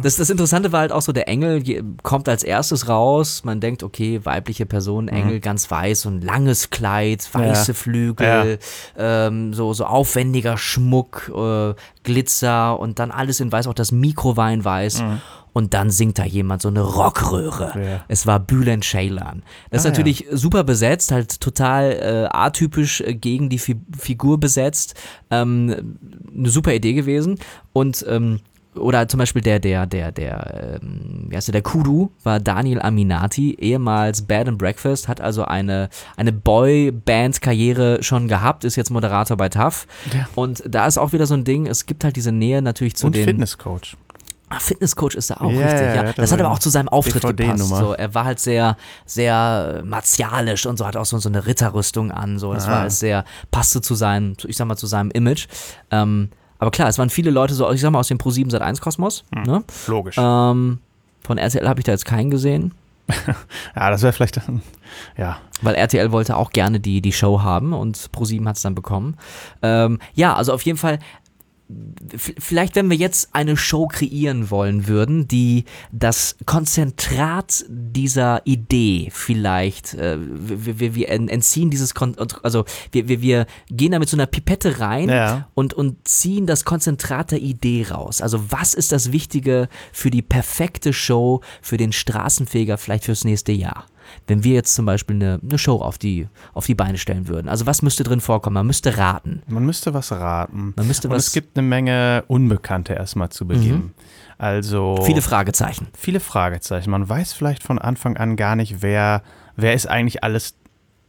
[0.02, 1.62] Das, das Interessante war halt auch so, der Engel
[2.04, 3.43] kommt als erstes raus.
[3.43, 7.76] Man denkt, okay, weibliche Person, Engel, ganz weiß, so ein langes Kleid, weiße Ja.
[7.76, 7.98] Flügel,
[8.97, 14.63] ähm, so, so aufwendiger Schmuck, äh, Glitzer und dann alles in weiß, auch das Mikrowein
[14.63, 15.03] weiß.
[15.51, 17.73] Und dann singt da jemand so eine Rockröhre.
[17.75, 18.05] Ja.
[18.07, 19.41] Es war Bülent Ceylan.
[19.71, 24.39] Das ist Ah, natürlich super besetzt, halt total äh, atypisch äh, gegen die Fi Figur
[24.39, 24.93] besetzt.
[25.31, 25.97] Ähm,
[26.38, 27.39] eine super Idee gewesen.
[27.73, 28.41] Und ähm,
[28.75, 32.82] oder zum Beispiel der, der, der, der, ähm, wie heißt der, der Kudu war Daniel
[32.82, 39.38] Aminati, ehemals Bad and Breakfast, hat also eine, eine Boy-Band-Karriere schon gehabt, ist jetzt Moderator
[39.38, 39.88] bei TAF.
[40.13, 40.27] Ja.
[40.36, 43.08] Und da ist auch wieder so ein Ding, es gibt halt diese Nähe natürlich zu
[43.08, 43.25] Und den.
[43.25, 43.97] Fitnesscoach.
[44.51, 45.82] Ah, Fitnesscoach ist er auch, Ja, richtig.
[45.95, 47.67] ja, Das da hat aber auch zu seinem Auftritt gepasst.
[47.67, 52.12] So, er war halt sehr, sehr martialisch und so, hat auch so, so eine Ritterrüstung
[52.12, 52.39] an.
[52.39, 52.53] So.
[52.55, 52.71] Das Ah.
[52.71, 55.47] war alles sehr, passte zu seinem, ich sag mal, zu seinem Image.
[55.91, 56.29] Ähm,
[56.60, 58.82] aber klar, es waren viele Leute, so, ich sag mal, aus dem Pro7 Sat 1
[58.82, 59.24] Kosmos.
[59.34, 59.43] Hm.
[59.43, 59.63] Ne?
[59.88, 60.15] Logisch.
[60.19, 60.80] Ähm,
[61.22, 62.74] von RTL habe ich da jetzt keinen gesehen.
[63.76, 64.39] ja, das wäre vielleicht,
[65.17, 65.39] ja.
[65.62, 69.17] Weil RTL wollte auch gerne die, die Show haben und Pro7 hat es dann bekommen.
[69.62, 71.00] Ähm, ja, also auf jeden Fall,
[72.17, 79.93] vielleicht wenn wir jetzt eine Show kreieren wollen würden, die das Konzentrat dieser Idee vielleicht,
[79.93, 84.10] äh, wir, wir, wir en- entziehen dieses, Kon also wir, wir, wir gehen da mit
[84.10, 85.47] so einer Pipette rein Ja.
[85.53, 88.21] und, und ziehen das Konzentrat der Idee raus.
[88.21, 93.51] Also was ist das Wichtige für die perfekte Show, für den Straßenfeger vielleicht fürs nächste
[93.51, 93.86] Jahr?
[94.28, 97.50] Wenn wir jetzt zum Beispiel eine, eine Show auf die, auf die Beine stellen würden.
[97.50, 98.54] Also was müsste drin vorkommen?
[98.56, 99.41] Man müsste raten.
[99.48, 100.74] Man müsste was raten.
[100.76, 103.91] Man müsste Und was- es gibt eine Menge Unbekannte erstmal zu Beginn.
[104.38, 105.88] Also Viele Fragezeichen.
[105.98, 106.89] viele Fragezeichen.
[106.91, 109.22] Man weiß vielleicht von Anfang an gar nicht, wer,
[109.58, 110.56] wer ist eigentlich alles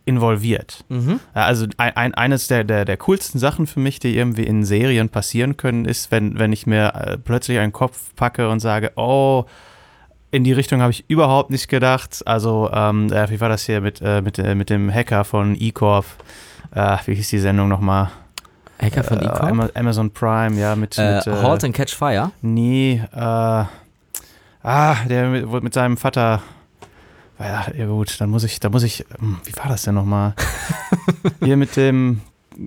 [0.04, 0.84] involviert.
[0.88, 1.20] Mhm.
[1.34, 5.08] Also ein, ein, eines der, der, der coolsten Sachen für mich, die irgendwie in Serien
[5.10, 9.44] passieren können, ist, wenn, wenn ich mir äh, plötzlich einen Kopf packe und sage, oh,
[10.30, 12.22] in die Richtung habe ich überhaupt nicht gedacht.
[12.26, 15.56] Also, ähm, äh, wie war das hier mit, äh, mit, äh, mit dem Hacker von
[15.60, 16.04] E-Corp?
[16.74, 18.10] Äh, wie hieß die Sendung nochmal?
[18.80, 19.26] Hacker von Äh.
[19.26, 22.30] Ama- Amazon Prime, ja, mit, Äh, mit Halt and Catch Fire.
[22.42, 23.66] Nee, äh, ah,
[25.08, 26.42] der mit, mit seinem Vater.
[27.38, 30.34] Ja, ja gut, dann muss ich, da muss ich, hm, wie war das denn nochmal?
[31.42, 32.20] Hier mit dem,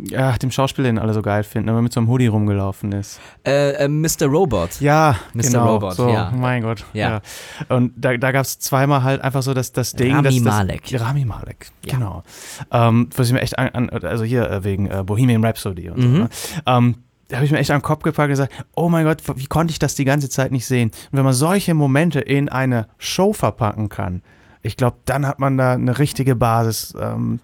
[0.10, 3.20] ja, dem Schauspieler, den alle so geil finden, aber mit so einem Hoodie rumgelaufen ist.
[3.46, 4.26] Äh, äh, Mr.
[4.26, 4.82] Robot.
[4.82, 5.42] Ja, Mr.
[5.44, 6.32] genau, Robot, so, ja.
[6.36, 6.86] mein Gott.
[6.94, 7.22] Ja.
[7.70, 7.76] Ja.
[7.76, 10.44] Und da, da gab es zweimal halt einfach so das, das Ding, Rami dass, das,
[10.44, 11.00] Malek.
[11.00, 11.94] Rami Malek, Ja.
[11.94, 12.24] genau.
[12.72, 16.02] Ähm, was ich mir echt an, an also hier äh, wegen äh, Bohemian Rhapsody und
[16.02, 16.08] so.
[16.08, 16.18] Mhm.
[16.18, 16.30] Ne?
[16.66, 16.96] Ähm,
[17.28, 19.46] da habe ich mir echt an den Kopf gepackt und gesagt, oh mein Gott, wie
[19.46, 20.90] konnte ich das die ganze Zeit nicht sehen?
[21.12, 24.22] Und wenn man solche Momente in eine Show verpacken kann,
[24.62, 27.40] ich glaube, dann hat man da eine richtige Basis, ähm,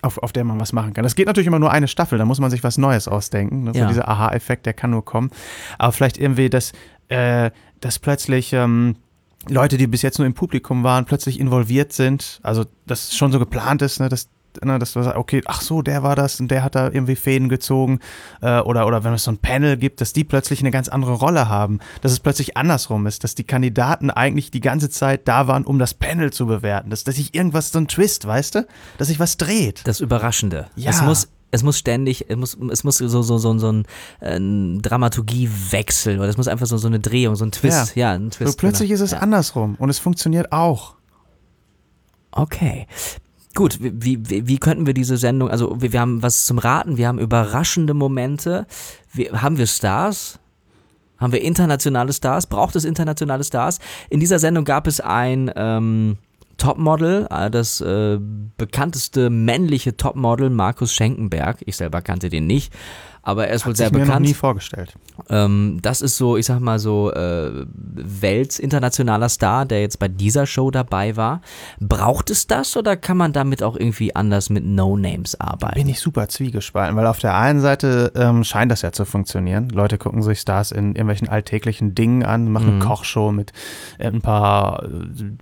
[0.00, 1.04] auf, auf der man was machen kann.
[1.04, 3.64] Das geht natürlich immer nur eine Staffel, da muss man sich was Neues ausdenken.
[3.64, 3.72] Ne?
[3.74, 3.88] So Ja.
[3.88, 5.30] dieser Aha-Effekt, der kann nur kommen.
[5.78, 6.72] Aber vielleicht irgendwie, dass,
[7.08, 7.50] äh,
[7.80, 8.96] dass plötzlich ähm,
[9.48, 12.40] Leute, die bis jetzt nur im Publikum waren, plötzlich involviert sind.
[12.42, 14.08] Also, dass es schon so geplant ist, ne?
[14.08, 14.28] dass,
[14.64, 17.16] ne, dass du sagst, okay, ach so, der war das und der hat da irgendwie
[17.16, 18.00] Fäden gezogen.
[18.40, 21.14] Äh, oder, oder wenn es so ein Panel gibt, dass die plötzlich eine ganz andere
[21.14, 21.78] Rolle haben.
[22.00, 25.78] Dass es plötzlich andersrum ist, dass die Kandidaten eigentlich die ganze Zeit da waren, um
[25.78, 26.90] das Panel zu bewerten.
[26.90, 28.66] Dass, dass sich irgendwas, so ein Twist, weißt du?
[28.98, 29.82] Dass sich was dreht.
[29.84, 30.66] Das Überraschende.
[30.76, 30.90] Ja.
[30.90, 33.84] Es muss, es muss ständig, es muss, es muss so, so, so, so ein,
[34.20, 37.94] äh, Dramaturgiewechsel oder es muss einfach so, so eine Drehung, so ein Twist.
[37.94, 38.52] Ja, ein Twist.
[38.52, 38.96] So plötzlich genau.
[38.96, 39.18] ist es ja.
[39.18, 40.94] andersrum und es funktioniert auch.
[42.32, 42.86] Okay.
[43.54, 46.96] Gut, wie, wie, wie könnten wir diese Sendung, also wir, wir haben was zum Raten,
[46.96, 48.66] wir haben überraschende Momente.
[49.12, 50.38] Wir, haben wir Stars?
[51.18, 52.46] Haben wir internationale Stars?
[52.46, 53.78] Braucht es internationale Stars?
[54.08, 56.16] In dieser Sendung gab es ein ähm,
[56.56, 58.18] Topmodel, äh, das äh,
[58.56, 61.58] bekannteste männliche Topmodel, Markus Schenkenberg.
[61.66, 62.72] Ich selber kannte den nicht
[63.22, 64.20] aber er ist Hat wohl sehr sich mir bekannt.
[64.22, 64.94] noch nie vorgestellt.
[65.30, 70.46] Ähm, das ist so, ich sag mal so, äh, weltinternationaler Star, der jetzt bei dieser
[70.46, 71.40] Show dabei war.
[71.80, 75.74] Braucht es das oder kann man damit auch irgendwie anders mit No-Names arbeiten?
[75.74, 79.68] Bin ich super zwiegespalten, weil auf der einen Seite ähm, scheint das ja zu funktionieren.
[79.70, 82.80] Leute gucken sich Stars in irgendwelchen alltäglichen Dingen an, machen eine Mhm.
[82.80, 83.52] Kochshow mit
[83.98, 84.88] äh, ein paar äh,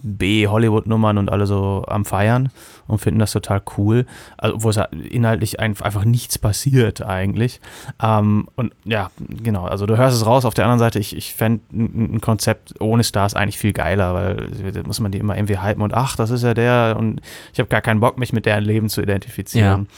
[0.02, 2.50] B-Hollywood-Nummern und alle so am Feiern
[2.90, 4.06] und finden das total cool.
[4.36, 7.60] Also, wo es ja inhaltlich ein, einfach nichts passiert eigentlich.
[8.02, 10.44] Ähm, und ja, genau, also du hörst es raus.
[10.44, 14.72] Auf der anderen Seite, ich, ich fände ein, Konzept ohne Stars eigentlich viel geiler, weil
[14.72, 17.20] da muss man die immer irgendwie hypen und ach, das ist ja der und
[17.52, 19.88] ich habe gar keinen Bock, mich mit deren Leben zu identifizieren.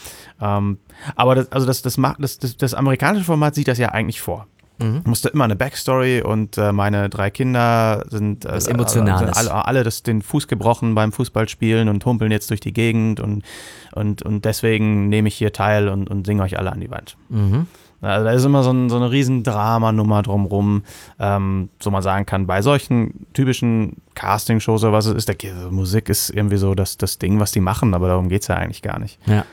[0.41, 0.77] Ähm,
[1.15, 4.21] aber das, also das, das, macht, das, das, das amerikanische Format sieht das ja eigentlich
[4.21, 4.47] vor.
[4.79, 5.01] Mhm.
[5.05, 10.03] Musste immer eine Backstory und äh, meine drei Kinder sind, äh, sind alle, alle das,
[10.03, 13.43] den Fuß gebrochen beim Fußballspielen und humpeln jetzt durch die Gegend und,
[13.93, 17.17] und, und deswegen nehme ich hier teil und, und singe euch alle an die Wand.
[17.29, 17.67] Mhm.
[18.03, 20.83] Also da ist immer so, ein, so eine riesen Dramanummer drumrum,
[21.19, 26.09] ähm, so man sagen kann, bei solchen typischen Castingshows oder was es ist, der, Musik
[26.09, 28.81] ist irgendwie so das, das Ding, was die machen, aber darum geht es ja eigentlich
[28.81, 29.19] gar nicht.
[29.25, 29.45] Ja.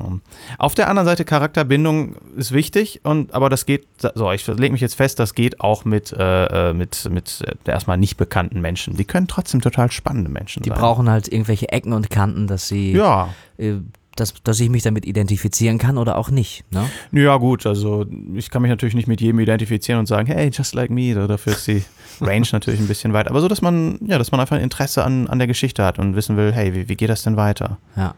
[0.00, 0.22] Um.
[0.58, 4.80] Auf der anderen Seite, Charakterbindung ist wichtig, und, aber das geht, so, ich lege mich
[4.80, 8.96] jetzt fest, das geht auch mit, äh, mit, mit äh, erstmal nicht bekannten Menschen.
[8.96, 10.78] Die können trotzdem total spannende Menschen Die sein.
[10.78, 13.74] brauchen halt irgendwelche Ecken und Kanten, dass sie, ja, äh,
[14.16, 16.64] dass, dass ich mich damit identifizieren kann oder auch nicht.
[16.70, 16.84] Ne?
[17.12, 20.74] ja, gut, also ich kann mich natürlich nicht mit jedem identifizieren und sagen, hey, just
[20.74, 21.82] like me, so, dafür ist die
[22.20, 25.04] Range natürlich ein bisschen weit, aber so, dass man, ja, dass man einfach ein Interesse
[25.04, 27.78] an, an der Geschichte hat und wissen will, hey, wie, wie geht das denn weiter?
[27.96, 28.14] Ja.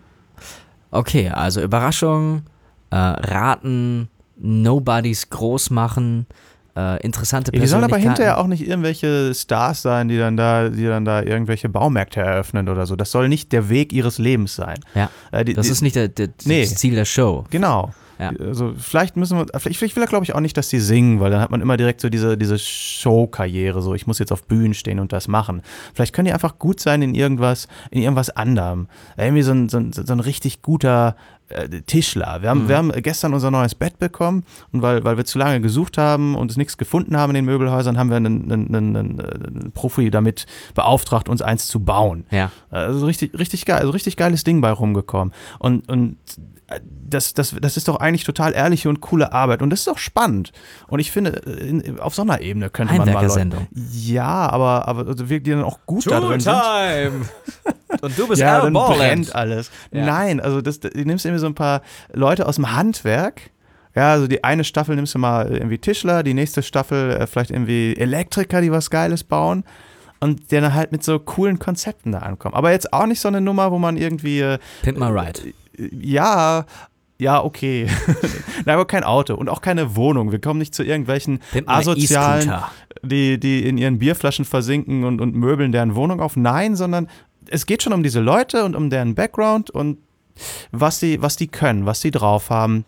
[0.92, 2.42] Okay, also Überraschung,
[2.90, 6.26] äh, raten, Nobodies groß machen,
[6.76, 8.22] äh, interessante Ja, die sollen aber Persönlichkeiten.
[8.22, 12.68] hinterher auch nicht irgendwelche Stars sein, die dann da, die dann da irgendwelche Baumärkte eröffnen
[12.68, 12.96] oder so.
[12.96, 14.78] Das soll nicht der Weg ihres Lebens sein.
[14.94, 15.11] Ja.
[15.33, 16.62] Äh, die, Das die, ist nicht der, der, Nee.
[16.62, 17.44] das Ziel der Show.
[17.50, 17.92] genau.
[18.18, 18.31] Ja.
[18.38, 21.20] Also vielleicht müssen wir, vielleicht, vielleicht will er glaube ich auch nicht, dass die singen,
[21.20, 24.44] weil dann hat man immer direkt so diese, diese Show-Karriere, so ich muss jetzt auf
[24.44, 25.62] Bühnen stehen und das machen.
[25.94, 28.88] Vielleicht können die einfach gut sein in irgendwas, in irgendwas anderem.
[29.16, 31.16] Irgendwie so ein, so ein, so ein richtig guter
[31.48, 32.42] äh, Tischler.
[32.42, 32.68] Wir haben, Mhm.
[32.68, 36.35] wir haben gestern unser neues Bett bekommen und weil, weil wir zu lange gesucht haben
[36.35, 40.11] und es nichts gefunden haben in den Möbelhäusern, haben wir einen, einen, einen, einen Profi
[40.11, 42.25] damit beauftragt, uns eins zu bauen.
[42.31, 42.51] Ja.
[42.70, 45.35] Also richtig, richtig geil, also richtig geiles Ding bei rumgekommen.
[45.59, 49.63] Und, und äh, das, das, das ist doch eigentlich total ehrliche und coole Arbeit.
[49.63, 50.53] Und das ist auch spannend.
[50.89, 53.69] Und ich finde, in, auf so einer Ebene könnte man mal Leute.
[53.93, 56.55] Ja, aber, aber also wir, die dann auch gut da drin sind.
[56.55, 57.27] Time!
[58.01, 59.71] Und du bist Ja, dann brennt alles.
[59.91, 60.07] Ja.
[60.07, 61.83] Nein, also das, du nimmst irgendwie so ein paar
[62.13, 63.51] Leute aus dem Handwerk.
[63.95, 67.51] Ja, also die eine Staffel nimmst du mal irgendwie Tischler, die nächste Staffel äh, vielleicht
[67.51, 69.65] irgendwie Elektriker, die was Geiles bauen.
[70.21, 72.55] Und die dann halt mit so coolen Konzepten da ankommen.
[72.55, 75.53] Aber jetzt auch nicht so eine Nummer, wo man irgendwie, äh, Pimp my ride.
[75.90, 76.66] Ja,
[77.18, 77.87] ja, okay.
[78.64, 80.33] Nein, aber kein Auto und auch keine Wohnung.
[80.33, 82.53] Wir kommen nicht zu irgendwelchen asozialen,
[83.03, 86.37] die, die in ihren Bierflaschen versinken und, und möbeln deren Wohnung auf.
[86.37, 87.09] Nein, sondern
[87.49, 89.99] es geht schon um diese Leute und um deren Background und
[90.73, 92.85] was sie, was die können, was sie drauf haben,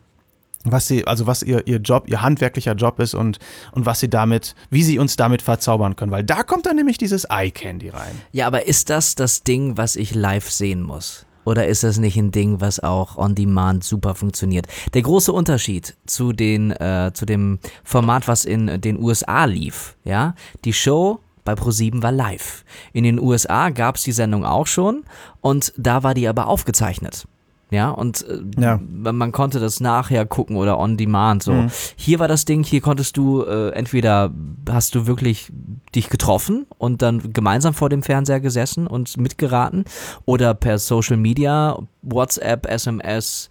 [0.65, 3.39] was sie, also was ihr, ihr Job, ihr handwerklicher Job ist und,
[3.73, 6.11] und was sie damit, wie sie uns damit verzaubern können.
[6.11, 8.21] Weil da kommt dann nämlich dieses Eye Candy rein.
[8.33, 11.27] Ja, aber ist das das Ding, was ich live sehen muss?
[11.45, 14.67] Oder ist das nicht ein Ding, was auch on demand super funktioniert?
[14.95, 20.35] Der große Unterschied zu den äh, zu dem Format, was in den USA lief, ja,
[20.65, 22.65] die Show bei ProSieben war live.
[22.93, 25.05] In den USA gab es die Sendung auch schon
[25.41, 27.27] und da war die aber aufgezeichnet.
[27.71, 28.79] Ja, und äh, Ja.
[28.91, 31.53] man konnte das nachher gucken oder on demand so.
[31.53, 31.71] Mhm.
[31.97, 34.31] Hier war das Ding, hier konntest du äh, entweder
[34.69, 35.51] hast du wirklich
[35.95, 39.85] dich getroffen und dann gemeinsam vor dem Fernseher gesessen und mitgeraten
[40.25, 43.49] oder per Social Media, WhatsApp, SMS,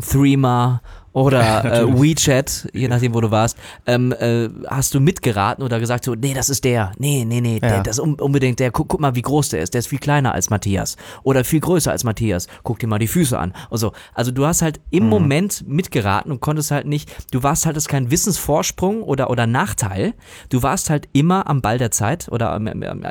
[0.00, 0.80] Threema
[1.12, 6.04] oder äh, WeChat, je nachdem, wo du warst, ähm, äh, hast du mitgeraten oder gesagt
[6.04, 7.82] so, nee, das ist der, nee, nee, nee, der, Ja.
[7.82, 9.98] das ist un unbedingt der, guck, guck mal, wie groß der ist, der ist viel
[9.98, 10.96] kleiner als Matthias.
[11.22, 13.52] Oder viel größer als Matthias, guck dir mal die Füße an.
[13.70, 13.92] Und so.
[14.14, 17.84] Also du hast halt im Moment mitgeraten und konntest halt nicht, du warst halt, das
[17.84, 20.14] ist kein Wissensvorsprung oder, oder Nachteil,
[20.48, 22.60] du warst halt immer am Ball der Zeit oder,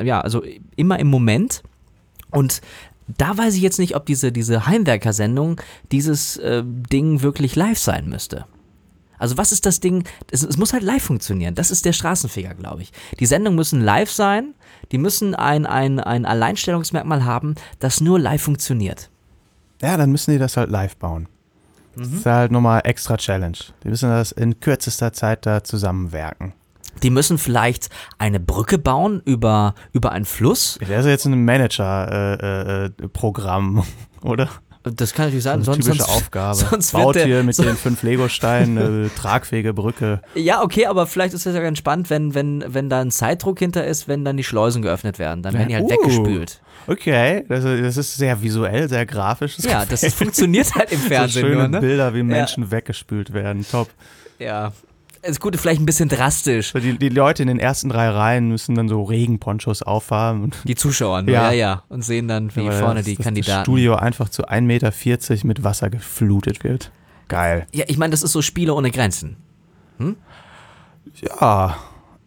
[0.04, 0.44] ja, also
[0.76, 1.64] immer im Moment.
[2.32, 2.62] Und
[3.18, 8.08] da weiß ich jetzt nicht, ob diese, diese Heimwerker-Sendung dieses äh, Ding wirklich live sein
[8.08, 8.46] müsste.
[9.18, 10.06] Also was ist das Ding?
[10.32, 11.54] Es, es muss halt live funktionieren.
[11.54, 12.92] Das ist der Straßenfeger, glaube ich.
[13.20, 14.54] Die Sendungen müssen live sein.
[14.92, 19.10] Die müssen ein, ein, ein Alleinstellungsmerkmal haben, das nur live funktioniert.
[19.82, 21.28] Ja, dann müssen die das halt live bauen.
[21.96, 23.58] Das ist halt nochmal extra Challenge.
[23.84, 26.54] Die müssen das in kürzester Zeit da zusammenwerken.
[27.04, 30.78] Die müssen vielleicht eine Brücke bauen über, über einen Fluss.
[30.88, 33.84] Der ist ja jetzt ein Manager-Programm,
[34.22, 34.50] oder?
[34.84, 35.62] Das kann natürlich sein.
[35.62, 36.56] So eine sonst, typische sonst, Aufgabe.
[36.56, 40.22] sonst Baut hier mit den fünf Lego-Steinen eine tragfähige Brücke.
[40.36, 43.60] Ja, okay, aber vielleicht ist das ja ganz spannend, wenn, wenn, wenn da ein Zeitdruck
[43.60, 45.44] hinter ist, wenn dann die Schleusen geöffnet werden.
[45.44, 45.90] Dann werden die halt Uh.
[45.90, 46.62] weggespült.
[46.88, 49.58] Okay, das, das ist sehr visuell, sehr grafisch.
[49.58, 51.82] Das Ja, das funktioniert halt im so Fernsehen schöne nur, ne?
[51.82, 53.66] Bilder, wie Menschen weggespült werden.
[53.70, 53.90] Top.
[54.40, 54.72] Ja.
[55.22, 56.72] Das Gute, vielleicht ein bisschen drastisch.
[56.72, 60.44] So, Die, die Leute in den ersten drei Reihen müssen dann so Regenponchos aufhaben.
[60.44, 61.52] Und Die Zuschauer, nur, Ja.
[61.52, 61.84] ja, ja.
[61.90, 63.58] Und sehen dann, wie weil vorne das, die das, Kandidaten.
[63.60, 66.92] Das Studio einfach zu 1,40 Meter mit Wasser geflutet wird.
[67.28, 67.68] Geil.
[67.74, 69.36] Ja, ich meine, das ist so Spiele ohne Grenzen.
[71.22, 71.78] Ja,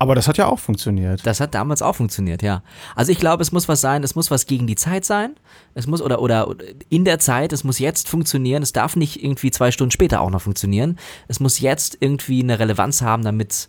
[0.03, 1.25] aber das hat ja auch funktioniert.
[1.25, 2.65] Das hat damals auch funktioniert, ja.
[2.97, 5.37] Also ich glaube, es muss was sein, es muss was gegen die Zeit sein.
[5.75, 6.49] Es muss, oder, oder
[6.89, 8.65] in der Zeit, es muss jetzt funktionieren.
[8.65, 10.99] Es darf nicht irgendwie zwei Stunden später auch noch funktionieren.
[11.29, 13.69] Es muss jetzt irgendwie eine Relevanz haben, damit,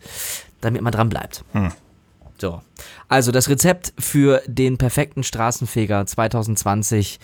[0.59, 1.45] damit man dran bleibt.
[2.39, 2.61] So.
[3.07, 7.19] Also das Rezept für den perfekten Straßenfeger 2020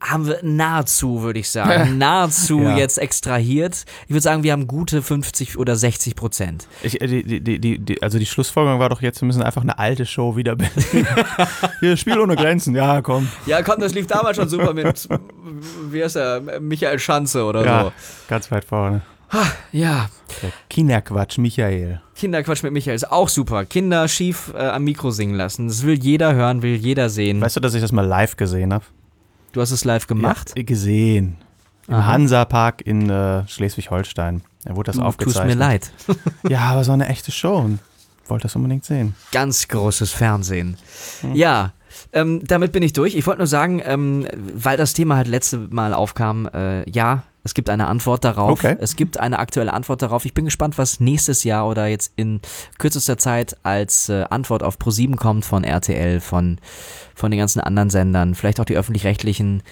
[0.00, 2.76] haben wir nahezu, würde ich sagen, nahezu Ja.
[2.78, 3.84] jetzt extrahiert.
[4.04, 6.66] Ich würde sagen, wir haben gute 50 oder 60 Prozent.
[6.82, 9.78] Ich, äh, die, die, die, also die Schlussfolgerung war doch jetzt, wir müssen einfach eine
[9.78, 10.56] alte Show wieder
[11.80, 13.28] Hier, Spiel ohne Grenzen, ja, komm.
[13.46, 15.08] Ja, komm, das lief damals schon super mit,
[15.90, 17.92] wie heißt er, Michael Schanze oder Ja,
[18.28, 19.02] ganz weit vorne.
[19.32, 19.38] so.
[19.72, 20.08] Ja,
[20.42, 22.00] Der Kinderquatsch, Michael.
[22.16, 23.64] Kinderquatsch mit Michael ist auch super.
[23.64, 25.68] Kinder schief äh, am Mikro singen lassen.
[25.68, 27.40] Das will jeder hören, will jeder sehen.
[27.40, 28.84] Weißt du, dass ich das mal live gesehen habe?
[29.52, 30.52] Du hast es live gemacht?
[30.56, 31.36] Ja, gesehen.
[31.88, 32.06] Im Aha.
[32.06, 34.42] Hansapark in äh, Schleswig-Holstein.
[34.64, 35.54] Da wurde das Du tust aufgezeichnet.
[35.56, 35.90] mir leid.
[36.48, 37.58] Ja, aber war eine echte Show
[38.28, 39.14] wollte das unbedingt sehen.
[39.32, 40.76] Ganz großes Fernsehen.
[41.34, 41.72] Ja,
[42.12, 43.14] ähm, damit bin ich durch.
[43.14, 47.54] Ich wollte nur sagen, ähm, weil das Thema halt letzte Mal aufkam, äh, ja, es
[47.54, 48.50] gibt eine Antwort darauf.
[48.50, 48.76] Okay.
[48.80, 50.24] Es gibt eine aktuelle Antwort darauf.
[50.24, 52.40] Ich bin gespannt, was nächstes Jahr oder jetzt in
[52.78, 56.58] kürzester Zeit als äh, Antwort auf Pro7 kommt von RTL, von,
[57.14, 59.62] von den ganzen anderen Sendern, vielleicht auch die öffentlich-rechtlichen.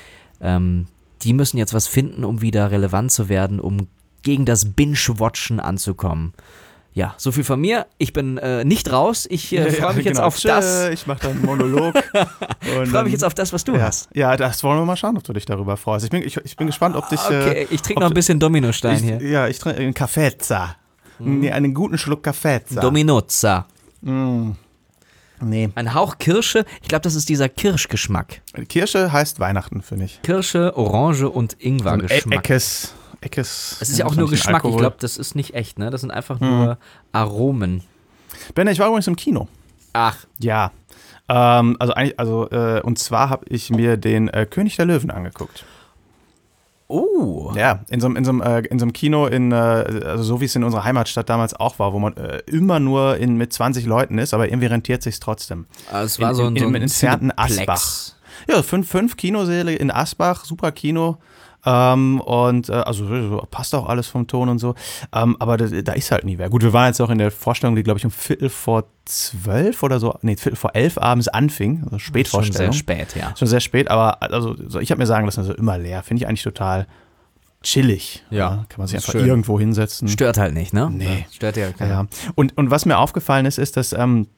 [0.41, 0.87] Ähm,
[1.23, 3.89] die müssen jetzt was finden, um wieder relevant zu werden, um
[4.23, 6.33] gegen das Binge-Watchen anzukommen.
[6.99, 7.87] Ja, so viel von mir.
[7.99, 9.29] Ich bin äh, nicht raus.
[9.31, 10.27] Ich äh, freue mich jetzt genau.
[10.27, 10.89] auf Tschö, das.
[10.89, 11.95] Ich mache dann einen Monolog.
[12.61, 13.83] Ich freue mich jetzt auf das, was du ja.
[13.83, 14.09] hast.
[14.15, 16.07] ja, das wollen wir mal schauen, ob du dich darüber freust.
[16.07, 17.21] Ich bin, ich, ich bin gespannt, ob dich.
[17.21, 19.23] Okay, äh, ich trinke noch ein bisschen Dominostein ich, hier.
[19.23, 20.75] Ja, ich trinke einen Kaffeeza.
[21.21, 22.81] Nee, einen guten Schluck Kaffeeza.
[22.81, 23.67] Dominozza.
[24.01, 24.51] mm.
[25.41, 25.69] Nee.
[25.77, 26.65] Ein Hauch Kirsche.
[26.83, 28.41] Ich glaube, das ist dieser Kirschgeschmack.
[28.69, 30.21] Kirsche heißt Weihnachten, finde ich.
[30.23, 32.39] Kirsche, Orange und E Ingwergeschmack.
[32.51, 32.93] Eckes.
[33.21, 33.77] Eckes.
[33.81, 34.51] Es ist ja auch nur Geschmack.
[34.63, 34.79] Ich Alkohol.
[34.81, 35.91] glaube, das ist nicht echt, ne?
[35.91, 36.79] Das sind einfach nur
[37.13, 37.83] Aromen.
[38.55, 39.49] Ben, ich war übrigens im Kino.
[39.93, 40.71] Ach, Ja.
[41.31, 45.11] Ähm, also eigentlich, also, äh, und zwar habe ich mir den äh, König der Löwen
[45.11, 45.65] angeguckt.
[46.87, 47.53] oh.
[47.55, 50.23] Ja, in so, einem- in so, einem, äh, in so einem Kino in, äh, also
[50.23, 53.37] so wie es in unserer Heimatstadt damals auch war, wo man äh, immer nur in,
[53.37, 55.67] mit 20 Leuten ist, aber irgendwie rentiert sich trotzdem.
[55.93, 57.33] Also es war In- so ein, in- so ein entfernten.
[57.37, 58.13] Asbach.
[58.49, 61.19] Ja, fünf, fünf Kinosäle in Asbach, super Kino.
[61.67, 64.75] Ähm, und äh, also so, passt auch alles vom Ton und so.
[65.13, 66.49] Ähm, aber da, da ist halt nie wer.
[66.51, 69.83] Gut, wir waren jetzt auch in der Vorstellung, die, glaube ich, um Viertel vor zwölf
[69.83, 71.79] oder so, nee, Viertel vor elf abends anfing.
[71.85, 72.73] Also Schon Spätvorstellung.
[72.73, 73.35] sehr spät, ja.
[73.37, 76.03] Schon sehr spät, aber also so, ich habe mir sagen lassen, also immer leer.
[76.03, 76.87] Finde ich eigentlich total
[77.63, 78.25] chillig.
[78.31, 79.27] Ja, Kann man sich einfach schön.
[79.27, 80.07] irgendwo hinsetzen.
[80.09, 80.89] Stört halt nicht, ne?
[80.93, 81.27] Nee.
[81.33, 81.91] Stört ja Ja, keiner.
[81.93, 82.07] ja.
[82.37, 84.29] Und, und was mir aufgefallen ist, ist, dass, ähm,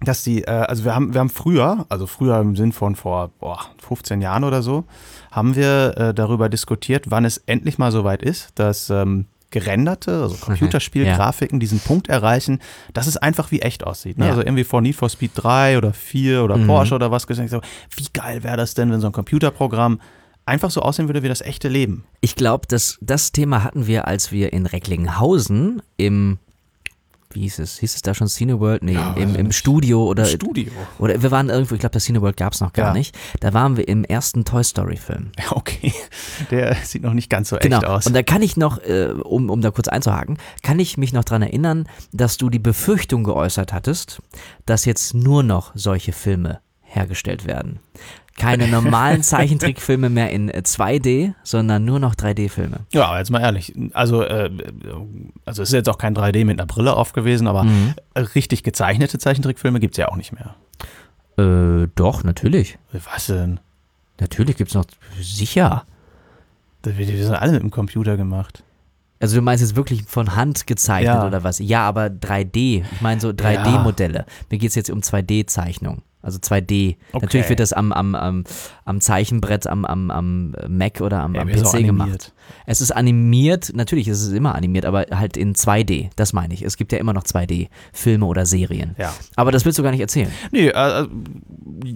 [0.00, 3.30] dass die, äh, also wir haben, wir haben früher, also früher im Sinn von vor
[3.40, 4.84] boah, 15 Jahren oder so,
[5.30, 10.22] haben wir äh, darüber diskutiert, wann es endlich mal so weit ist, dass ähm, gerenderte,
[10.22, 12.60] also Computerspielgrafiken diesen Punkt erreichen,
[12.92, 14.18] dass es einfach wie echt aussieht.
[14.18, 14.26] Ne?
[14.26, 14.30] Ja.
[14.32, 16.66] Also irgendwie vor Need for Speed 3 oder 4 oder Mhm.
[16.66, 17.60] Porsche oder was gesagt, so,
[17.96, 20.00] wie geil wäre das denn, wenn so ein Computerprogramm
[20.44, 22.04] einfach so aussehen würde wie das echte Leben.
[22.20, 26.38] Ich glaube, das, das Thema hatten wir, als wir in Recklinghausen im,
[27.30, 28.82] wie hieß es, hieß es da schon Cineworld?
[28.82, 29.52] Nee, Ja, im, im.
[29.52, 30.72] Studio oder, Studio.
[30.98, 32.92] oder wir waren irgendwo, ich glaube, das Cineworld gab es noch gar Ja.
[32.94, 33.16] nicht.
[33.40, 35.30] Da waren wir im ersten Toy Story Film.
[35.38, 35.92] Ja, okay.
[36.50, 37.78] Der sieht noch nicht ganz so Genau.
[37.78, 38.06] echt aus.
[38.06, 41.24] Und da kann ich noch, äh, um, um da kurz einzuhaken, kann ich mich noch
[41.24, 44.22] dran erinnern, dass du die Befürchtung geäußert hattest,
[44.66, 47.80] dass jetzt nur noch solche Filme hergestellt werden.
[48.38, 52.80] Keine normalen Zeichentrickfilme mehr in äh, 2D, sondern nur noch 3D-Filme.
[52.92, 53.74] Ja, aber jetzt mal ehrlich.
[53.92, 54.50] Also, äh,
[55.44, 57.94] also es ist jetzt auch kein 3D mit einer Brille aufgewesen, aber Mhm.
[58.34, 60.54] richtig gezeichnete Zeichentrickfilme gibt es ja auch nicht mehr.
[61.36, 62.78] Äh, doch, natürlich.
[62.92, 63.60] Was denn?
[64.20, 64.84] Natürlich gibt's noch,
[65.20, 65.84] sicher.
[66.84, 68.62] Die, die sind alle mit dem Computer gemacht.
[69.20, 71.26] Also du meinst jetzt wirklich von Hand gezeichnet Ja.
[71.26, 71.58] oder was?
[71.58, 72.84] Ja, aber 3D.
[72.92, 74.26] Ich meine so 3D-Modelle.
[74.48, 76.02] Mir geht's jetzt um 2D-Zeichnung.
[76.20, 76.96] Also 2D.
[77.12, 77.24] Okay.
[77.24, 78.44] Natürlich wird das am, am, am,
[78.84, 82.32] am Zeichenbrett, am, am, am Mac oder am, Ja, am PC gemacht.
[82.66, 86.10] Es ist animiert, natürlich ist es immer animiert, aber halt in 2D.
[86.16, 86.62] Das meine ich.
[86.62, 88.94] Es gibt ja immer noch 2D-Filme oder Serien.
[88.98, 89.12] Ja.
[89.36, 90.30] Aber das willst du gar nicht erzählen.
[90.50, 91.06] Nee, äh, äh,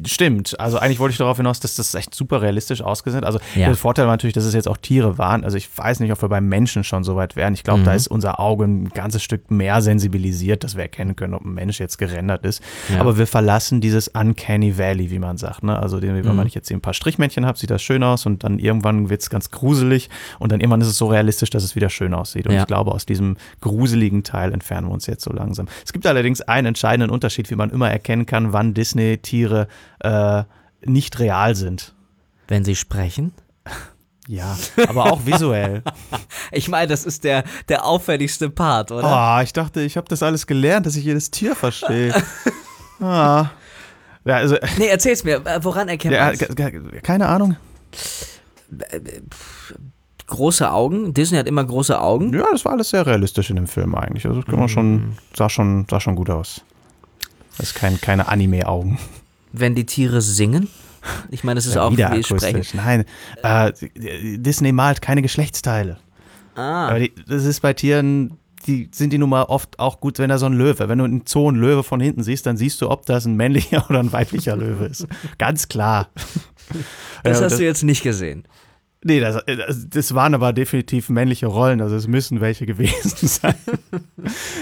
[0.07, 0.59] stimmt.
[0.61, 3.27] Also eigentlich wollte ich darauf hinaus, dass das echt super realistisch ausgesehen ist.
[3.27, 3.67] Also Ja.
[3.67, 5.45] der Vorteil war natürlich, dass es jetzt auch Tiere waren.
[5.45, 7.55] Also ich weiß nicht, ob wir beim Menschen schon so weit wären.
[7.55, 7.85] Ich glaube, Mhm.
[7.85, 11.55] da ist unser Auge ein ganzes Stück mehr sensibilisiert, dass wir erkennen können, ob ein
[11.55, 12.63] Mensch jetzt gerendert ist.
[12.93, 13.01] Ja.
[13.01, 15.63] Aber wir verlassen dieses Uncanny Valley, wie man sagt.
[15.63, 15.79] Ne?
[15.79, 16.37] Also den, wenn Mhm.
[16.37, 19.23] man jetzt hier ein paar Strichmännchen hat, sieht das schön aus und dann irgendwann wird
[19.23, 22.47] es ganz gruselig und dann irgendwann ist es so realistisch, dass es wieder schön aussieht.
[22.47, 22.61] Und Ja.
[22.63, 25.67] ich glaube, aus diesem gruseligen Teil entfernen wir uns jetzt so langsam.
[25.85, 29.69] Es gibt allerdings einen entscheidenden Unterschied, wie man immer erkennen kann, wann Disney-Tiere
[30.01, 30.43] äh,
[30.85, 31.95] nicht real sind.
[32.49, 33.33] Wenn sie sprechen.
[34.29, 34.57] Ja,
[34.89, 35.83] aber auch visuell.
[36.53, 39.05] Ich meine, das ist der, der auffälligste Part, oder?
[39.05, 42.15] Ah, ich dachte, ich habe das alles gelernt, dass ich jedes Tier verstehe.
[43.01, 43.47] ah.
[44.25, 45.37] Ja, also, Nee, erzähl's mir.
[45.45, 47.57] Äh, Woran erkennt ja, man keine Ahnung.
[50.27, 51.13] Große Augen.
[51.13, 52.33] Disney hat immer große Augen.
[52.33, 54.25] Ja, das war alles sehr realistisch in dem Film eigentlich.
[54.27, 54.69] Also das kann man Mhm.
[54.69, 56.63] schon, sah schon, sah schon gut aus.
[57.59, 58.99] Das ist kein, keine Anime-Augen.
[59.53, 60.69] Wenn die Tiere singen.
[61.31, 62.63] Ich meine, das ist Ja, auch wie sprechen.
[62.75, 63.05] Nein,
[63.43, 63.73] äh,
[64.39, 65.99] Disney malt keine Geschlechtsteile.
[66.55, 70.19] Ah, Aber die, das ist bei Tieren, die sind die nun mal oft auch gut,
[70.19, 72.57] wenn da so ein Löwe, wenn du in Zoo einen Löwe von hinten siehst, dann
[72.57, 75.07] siehst du, ob das ein männlicher oder ein weiblicher Löwe ist.
[75.39, 76.11] Ganz klar.
[77.23, 78.45] das hast du jetzt nicht gesehen.
[79.05, 83.55] Nee, das, das, das waren aber definitiv männliche Rollen, also es müssen welche gewesen sein.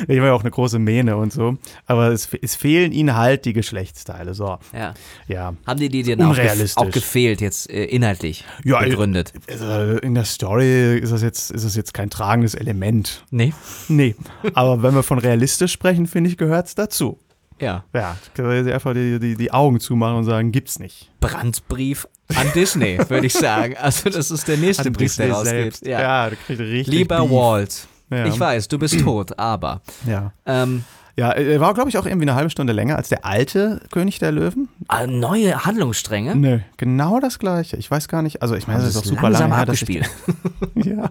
[0.09, 3.45] ich war ja auch eine große Mähne und so, aber es, es fehlen ihnen halt
[3.45, 4.32] die Geschlechtsteile.
[4.34, 4.95] So, Ja.
[5.28, 5.55] ja.
[5.66, 9.32] Haben die die denn auch, gef auch gefehlt, jetzt äh, inhaltlich Ja, begründet?
[9.49, 13.24] Also in der Story ist das jetzt, ist das jetzt kein tragendes Element.
[13.30, 13.53] Nee.
[13.88, 14.14] Nee,
[14.55, 17.18] aber wenn wir von realistisch sprechen, finde ich, gehört es dazu.
[17.61, 17.84] Ja.
[17.94, 21.11] Ja, können wir einfach die, die, die Augen zumachen und sagen, gibt's nicht.
[21.20, 23.76] Brandbrief an Disney, würde ich sagen.
[23.76, 25.50] Also, das ist der nächste An Brief, der Disney rausgeht.
[25.62, 25.86] selbst.
[25.86, 26.00] Ja.
[26.00, 27.30] Ja, der kriegt richtig Lieber Beef.
[27.30, 28.26] Walt, Ja.
[28.26, 29.82] ich weiß, du bist tot, aber.
[30.06, 30.32] Ja.
[30.46, 30.84] Ähm,
[31.21, 34.21] Ja, er war, glaube ich, auch irgendwie eine halbe Stunde länger als der alte König
[34.21, 34.71] der Löwen.
[34.91, 36.35] äh, neue Handlungsstränge.
[36.35, 37.77] Nö, genau das gleiche.
[37.77, 39.59] Ich weiß gar nicht, also ich meine, Haben das ist es super lange langsam ich,
[39.59, 40.11] abgespielt.
[40.77, 41.11] ja.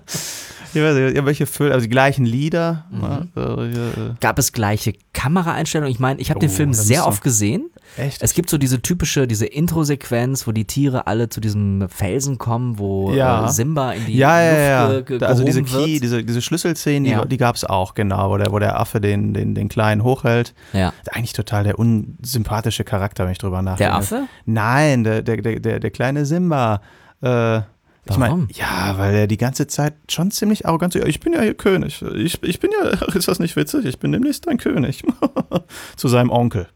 [0.73, 2.85] Ich weiß nicht, welche Füllen, also die gleichen Lieder.
[2.89, 2.99] Mhm.
[3.01, 5.91] ne, so, ja, Gab es gleiche Kameraeinstellungen?
[5.91, 7.69] Ich meine, ich habe den Oh, Film da sehr oft gesehen.
[7.97, 8.21] Echt?
[8.23, 12.77] Es gibt so diese typische, diese Intro-Sequenz, wo die Tiere alle zu diesem Felsen kommen,
[12.79, 13.45] wo Ja.
[13.45, 15.17] äh, Simba in die ja, ja, Luft ja.
[15.17, 16.03] ge- Also diese Key, wird.
[16.03, 17.25] diese, diese Schlüsselszenen, die, Ja.
[17.25, 20.53] die gab es auch, genau, wo der, wo der Affe den, den, den Kleinen hochhält.
[20.73, 20.93] Ja.
[21.11, 23.89] Eigentlich total der unsympathische Charakter, wenn ich drüber nachdenke.
[23.91, 24.27] Der Affe?
[24.45, 26.81] Nein, der, der, der, der, kleine Simba.
[27.21, 28.39] Äh, ich Warum?
[28.39, 31.41] meine, ja, weil er die ganze Zeit schon ziemlich arrogant so, ja, ich bin ja
[31.41, 32.01] hier König.
[32.15, 33.85] Ich, ich bin ja, ist das nicht witzig?
[33.85, 35.03] Ich bin demnächst dein König.
[35.95, 36.67] Zu seinem Onkel.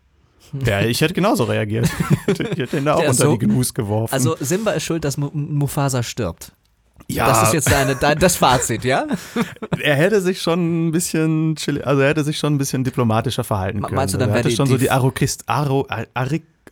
[0.65, 1.89] Ja, ich hätte genauso reagiert.
[2.27, 4.13] ich hätte ihn da auch ist unter so- die Gnus geworfen.
[4.13, 6.51] Also Simba ist schuld, dass Mu Mufasa stirbt.
[7.07, 9.05] ja, Das ist jetzt deine, dein, das Fazit, ja?
[9.81, 13.81] er hätte sich schon ein bisschen, also er hätte sich schon ein bisschen diplomatischer verhalten
[13.81, 13.95] können.
[13.95, 15.87] meinst du, dann er wäre hatte die- schon so die- die Arokist, Aro,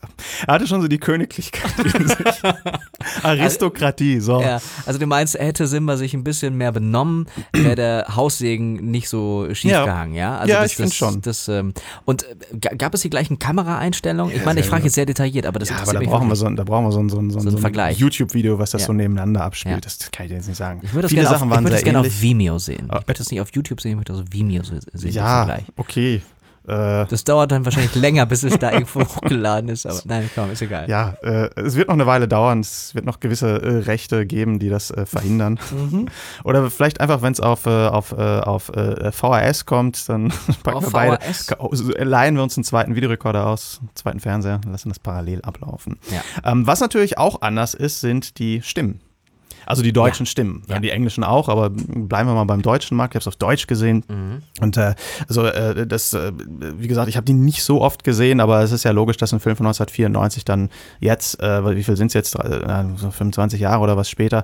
[0.48, 2.18] Er hatte schon so die Königlichkeit in sich.
[3.24, 4.42] Aristokratie, so.
[4.42, 4.60] ja.
[4.86, 9.48] Also du meinst, hätte Simba sich ein bisschen mehr benommen, wäre der Haussegen nicht so
[9.54, 9.86] schief Ja.
[9.86, 10.38] gehangen, ja?
[10.38, 11.22] Also Ja, das, ich find das, schon.
[11.22, 11.74] Das, ähm,
[12.06, 14.34] und äh, ga- gab es die gleichen Kameraeinstellungen?
[14.34, 16.36] Ich Ja, meine, ich frage jetzt sehr detailliert, aber das Ja, aber da brauchen, wir
[16.36, 17.96] so, ein- da brauchen wir so so ein, so ein, So ein.
[17.96, 19.86] YouTube-Video, was das so nebeneinander abspielt.
[19.86, 20.80] Das kann ich dir jetzt nicht sagen.
[20.84, 22.22] Ich würde das Viele gerne Sachen auf, ich waren würde das gerne auf.
[22.22, 22.88] Vimeo sehen.
[22.90, 23.00] Ah.
[23.02, 25.12] Ich möchte das nicht auf YouTube sehen, ich möchte das auf Vimeo se- sehen.
[25.14, 26.22] Ja, okay.
[26.68, 30.52] Äh, Das dauert dann wahrscheinlich länger, bis es da irgendwo hochgeladen ist, aber nein, komm,
[30.52, 30.88] ist egal.
[30.90, 32.60] ja, äh, es wird noch eine Weile dauern.
[32.60, 35.60] Es wird noch gewisse äh, Rechte geben, die das äh, verhindern.
[35.72, 36.08] Mhm.
[36.44, 38.72] Oder vielleicht einfach, wenn es auf, äh, auf, auf
[39.12, 40.32] VHS kommt, dann
[40.64, 41.18] packen Auf wir beide.
[41.48, 41.58] Ka-
[42.04, 45.98] leihen wir uns einen zweiten Videorekorder aus, einen zweiten Fernseher, lassen das parallel ablaufen.
[46.12, 46.22] Ja.
[46.52, 49.02] Ähm, was natürlich auch anders ist, sind die Stimmen.
[49.66, 50.64] Also die deutschen Stimmen.
[50.68, 50.82] Wir Ja.
[50.82, 53.14] die englischen auch, aber bleiben wir mal beim deutschen Markt.
[53.14, 54.04] Ich habe es auf Deutsch gesehen.
[54.08, 54.42] Mhm.
[54.62, 54.96] Und äh,
[55.28, 56.32] also äh, das, äh,
[56.78, 59.34] wie gesagt, ich habe die nicht so oft gesehen, aber es ist ja logisch, dass
[59.34, 63.82] ein Film von 1994 dann jetzt, äh, wie viel sind es jetzt, so 25 Jahre
[63.82, 64.44] oder was später,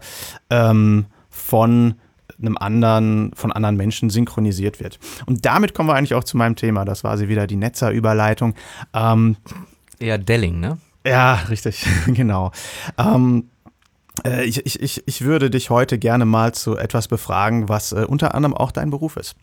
[0.49, 1.95] ähm, von
[2.39, 4.99] einem anderen, von anderen Menschen synchronisiert wird.
[5.25, 6.85] Und damit kommen wir eigentlich auch zu meinem Thema.
[6.85, 8.53] Das war sie wieder, die Netzer-Überleitung.
[8.93, 9.37] Ähm,
[9.99, 10.77] Eher Delling, ne?
[11.05, 12.51] ja, richtig, genau.
[12.97, 13.49] Ähm,
[14.25, 18.35] Äh, ich, ich, ich würde dich heute gerne mal zu etwas befragen, was äh, unter
[18.35, 19.35] anderem auch dein Beruf ist.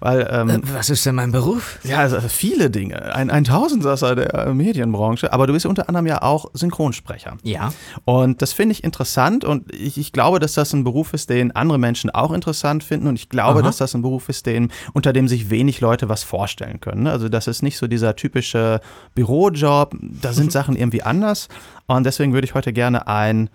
[0.00, 1.78] Weil, ähm, äh, was ist denn mein Beruf?
[1.84, 3.14] Ja, also viele Dinge.
[3.14, 5.32] Ein, ein Tausendsasser der Medienbranche.
[5.32, 7.36] Aber du bist unter anderem ja auch Synchronsprecher.
[7.42, 7.72] Ja.
[8.04, 11.54] Und das finde ich interessant und ich, ich, glaube, dass das ein Beruf ist, den
[11.54, 13.06] andere Menschen auch interessant finden.
[13.06, 13.66] Und ich glaube, Aha.
[13.66, 17.04] dass das ein Beruf ist, den, unter dem sich wenig Leute was vorstellen können.
[17.04, 17.10] Ne?
[17.12, 18.80] Also das ist nicht so dieser typische
[19.14, 19.96] Bürojob.
[20.00, 21.48] Da sind Sachen irgendwie anders.
[21.86, 23.48] Und deswegen würde ich heute gerne ein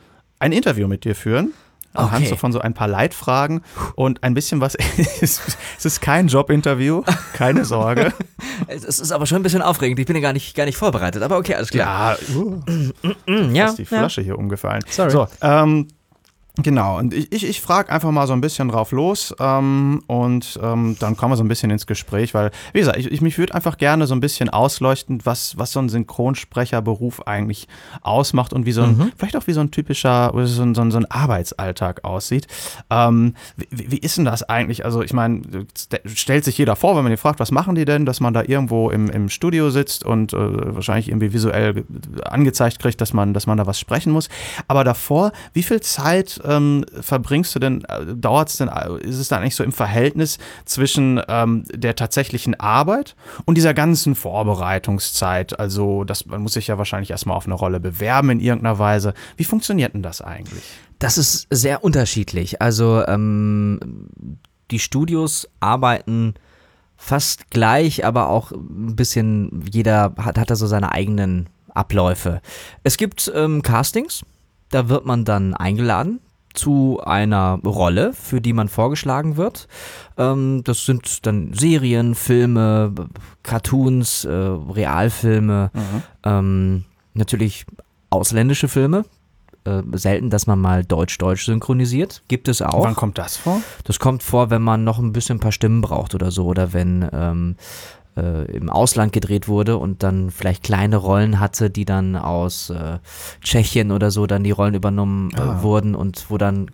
[0.43, 1.53] ein Interview mit dir führen.
[1.93, 2.37] Anhand okay.
[2.37, 3.61] von so ein paar Leitfragen
[3.95, 4.75] und ein bisschen was.
[5.21, 5.39] es
[5.83, 8.11] ist kein Jobinterview, keine Sorge.
[8.67, 9.99] es ist aber schon ein bisschen aufregend.
[9.99, 12.17] Ich bin ja gar nicht, gar nicht vorbereitet, aber okay, alles klar.
[12.27, 12.61] Ja, uh,
[13.53, 14.25] ja ist die Flasche ja.
[14.25, 14.83] hier umgefallen.
[14.89, 15.11] Sorry.
[15.11, 15.87] So, ähm,
[16.57, 20.59] Genau, und ich, ich, ich frage einfach mal so ein bisschen drauf los ähm, und
[20.61, 23.39] ähm, dann kommen wir so ein bisschen ins Gespräch, weil, wie gesagt, ich, ich mich
[23.39, 27.67] würde einfach gerne so ein bisschen ausleuchten, was, was so ein Synchronsprecherberuf eigentlich
[28.03, 29.11] ausmacht und wie so ein, mhm.
[29.17, 32.45] vielleicht auch wie so ein typischer, so ein, so ein, so ein Arbeitsalltag aussieht.
[32.91, 34.85] Ähm, wie, wie, ist denn das eigentlich?
[34.85, 35.41] Also, ich meine,
[36.05, 38.43] stellt sich jeder vor, wenn man ihn fragt, was machen die denn, dass man da
[38.43, 41.83] irgendwo im, im Studio sitzt und äh, wahrscheinlich irgendwie visuell
[42.25, 44.29] angezeigt kriegt, dass man, dass man da was sprechen muss.
[44.67, 49.17] Aber davor, wie viel Zeit ähm, verbringst du denn, äh, dauert es denn, äh, ist
[49.17, 53.15] es dann eigentlich so im Verhältnis zwischen ähm, der tatsächlichen Arbeit
[53.45, 55.59] und dieser ganzen Vorbereitungszeit?
[55.59, 59.13] Also, das, man muss sich ja wahrscheinlich erstmal auf eine Rolle bewerben in irgendeiner Weise.
[59.37, 60.63] Wie funktioniert denn das eigentlich?
[60.99, 62.61] Das ist sehr unterschiedlich.
[62.61, 63.79] Also, ähm,
[64.71, 66.35] die Studios arbeiten
[66.95, 72.41] fast gleich, aber auch ein bisschen, jeder hat, hat da so seine eigenen Abläufe.
[72.83, 74.23] Es gibt ähm, Castings,
[74.69, 76.19] da wird man dann eingeladen
[76.53, 79.67] zu einer Rolle, für die man vorgeschlagen wird.
[80.17, 82.93] Ähm, das sind dann Serien, Filme,
[83.43, 86.03] Cartoons, äh, Realfilme, mhm.
[86.23, 86.83] ähm,
[87.13, 87.65] natürlich
[88.09, 89.05] ausländische Filme.
[89.65, 92.21] Äh, selten, dass man mal Deutsch-Deutsch synchronisiert.
[92.27, 92.83] Gibt es auch.
[92.83, 93.61] Wann kommt das vor?
[93.85, 96.45] Das kommt vor, wenn man noch ein bisschen ein paar Stimmen braucht oder so.
[96.45, 97.55] Oder wenn ähm,
[98.17, 102.99] äh, im Ausland gedreht wurde und dann vielleicht kleine Rollen hatte, die dann aus äh,
[103.41, 105.63] Tschechien oder so dann die Rollen übernommen äh, ah.
[105.63, 106.69] wurden und wo dann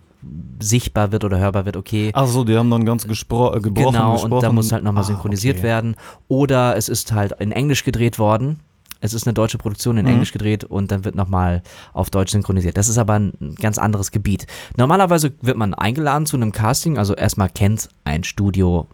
[0.60, 2.10] sichtbar wird oder hörbar wird, okay.
[2.12, 3.94] Achso, die haben dann ganz gespro äh, gebrochen.
[3.94, 4.32] Genau, gesprochen.
[4.32, 5.64] und da muss halt nochmal ah, synchronisiert okay.
[5.64, 5.96] werden.
[6.28, 8.60] Oder es ist halt in Englisch gedreht worden.
[9.00, 10.12] Es ist eine deutsche Produktion in mhm.
[10.12, 11.62] Englisch gedreht und dann wird nochmal
[11.94, 12.76] auf Deutsch synchronisiert.
[12.76, 14.46] Das ist aber ein ganz anderes Gebiet.
[14.76, 18.86] Normalerweise wird man eingeladen zu einem Casting, also erstmal kennt ein Studio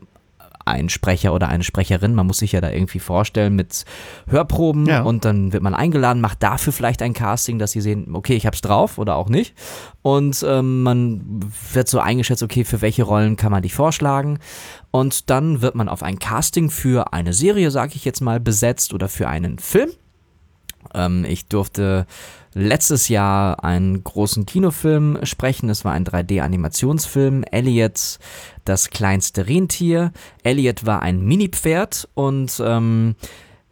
[0.66, 2.14] ein Sprecher oder eine Sprecherin.
[2.14, 3.84] Man muss sich ja da irgendwie vorstellen mit
[4.28, 5.02] Hörproben ja.
[5.02, 8.46] und dann wird man eingeladen, macht dafür vielleicht ein Casting, dass sie sehen, okay, ich
[8.46, 9.54] hab's drauf oder auch nicht.
[10.02, 11.40] Und ähm, man
[11.72, 14.38] wird so eingeschätzt, okay, für welche Rollen kann man dich vorschlagen.
[14.90, 18.92] Und dann wird man auf ein Casting für eine Serie, sag ich jetzt mal, besetzt
[18.92, 19.90] oder für einen Film.
[20.94, 22.06] Ähm, ich durfte
[22.56, 25.68] letztes Jahr einen großen Kinofilm sprechen.
[25.68, 27.44] Es war ein 3D-Animationsfilm.
[27.50, 28.18] Elliot,
[28.64, 30.10] das kleinste Rentier.
[30.42, 33.14] Elliot war ein Mini-Pferd und ähm,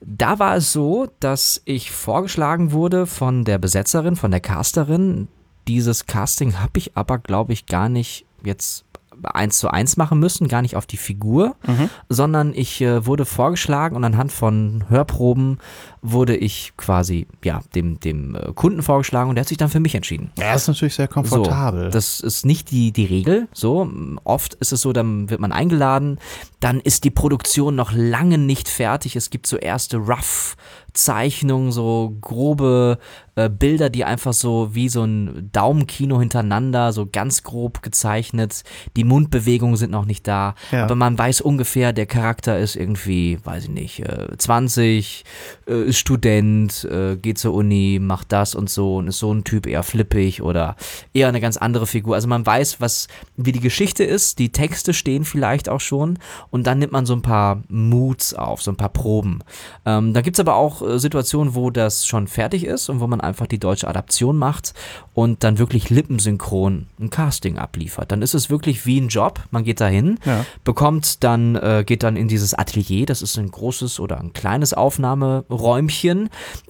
[0.03, 5.29] da war es so, dass ich vorgeschlagen wurde von der Besetzerin, von der Casterin.
[5.67, 8.85] Dieses Casting habe ich aber, glaube ich, gar nicht jetzt
[9.23, 11.89] eins zu eins machen müssen, gar nicht auf die Figur, mhm.
[12.09, 15.59] sondern ich äh, wurde vorgeschlagen und anhand von Hörproben
[16.05, 19.81] wurde ich quasi ja dem dem äh, Kunden vorgeschlagen und der hat sich dann für
[19.81, 20.31] mich entschieden.
[20.39, 21.85] Ja, das ist natürlich sehr komfortabel.
[21.85, 23.49] So, das ist nicht die die Regel.
[23.53, 23.91] So
[24.25, 26.19] oft ist es so, dann wird man eingeladen,
[26.61, 29.17] dann ist die Produktion noch lange nicht fertig.
[29.17, 30.57] Es gibt so erste Rough
[30.95, 32.99] Zeichnungen, so grobe
[33.35, 38.63] äh, Bilder, die einfach so wie so ein Daumenkino hintereinander, so ganz grob gezeichnet.
[38.97, 40.85] Die Mundbewegungen sind noch nicht da, ja.
[40.85, 45.25] aber man weiß ungefähr, der Charakter ist irgendwie, weiß ich nicht, äh, 20,
[45.67, 49.45] äh, ist Student, äh, geht zur Uni, macht das und so und ist so ein
[49.45, 50.77] Typ eher flippig oder
[51.13, 52.17] eher eine ganz andere Figur.
[52.17, 56.19] Also man weiß, was wie die Geschichte ist, die Texte stehen vielleicht auch schon
[56.51, 59.41] und dann nimmt man so ein paar Moods auf, so ein paar Proben.
[59.87, 63.07] Ähm, da gibt es aber auch äh, Situationen, wo das schon fertig ist und wo
[63.07, 64.75] man einfach die deutsche Adaption macht
[65.13, 68.11] und dann wirklich lippensynchron ein Casting abliefert.
[68.11, 69.41] Dann ist es wirklich wie ein Job.
[69.53, 70.45] Man geht dahin, ja.
[70.65, 73.07] bekommt dann, äh, geht dann in dieses Atelier.
[73.07, 75.84] Das ist ein großes oder ein kleines Aufnahmeräumchen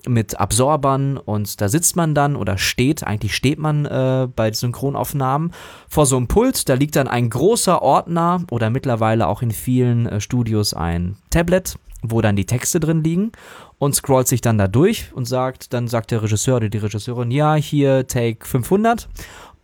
[0.07, 5.53] mit Absorbern und da sitzt man dann oder steht, eigentlich steht man äh, bei Synchronaufnahmen
[5.89, 6.69] vor so einem Pult.
[6.69, 11.77] Da liegt dann ein großer Ordner oder mittlerweile auch in vielen äh, Studios ein Tablet
[12.07, 13.33] wo dann die Texte drin liegen
[13.79, 17.31] und scrollt sich dann da durch und sagt, dann sagt der Regisseur oder die Regisseurin,
[17.31, 19.09] ja, hier Take 500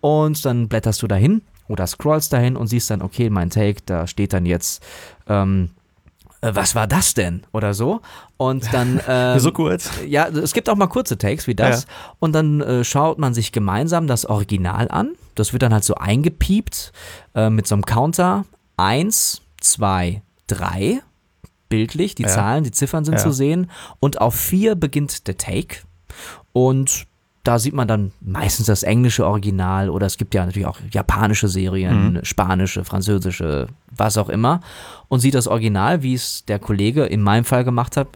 [0.01, 4.07] und dann blätterst du dahin oder scrollst dahin und siehst dann, okay, mein Take, da
[4.07, 4.83] steht dann jetzt
[5.29, 5.80] ähm, äh,
[6.43, 7.43] was war das denn?
[7.53, 8.01] Oder so.
[8.37, 9.01] Und dann.
[9.09, 9.91] Ähm, so kurz.
[10.07, 11.83] Ja, es gibt auch mal kurze Takes wie das.
[11.85, 11.89] Ja.
[12.21, 15.13] Und dann äh, schaut man sich gemeinsam das Original an.
[15.35, 16.93] Das wird dann halt so eingepiept
[17.35, 18.45] äh, mit so einem Counter.
[18.77, 21.01] Eins, zwei, drei.
[21.69, 22.29] Bildlich, die Ja.
[22.29, 23.21] Zahlen, die Ziffern sind Ja.
[23.21, 23.71] zu sehen.
[24.01, 25.79] Und auf vier beginnt der Take.
[26.53, 27.07] Und
[27.45, 31.49] da sieht man dann meistens das englische Original oder es gibt ja natürlich auch japanische
[31.49, 32.25] Serien, Mhm.
[32.25, 34.61] spanische, französische, was auch immer.
[35.11, 38.07] Und sieht das Original, wie es der Kollege in meinem Fall gemacht hat.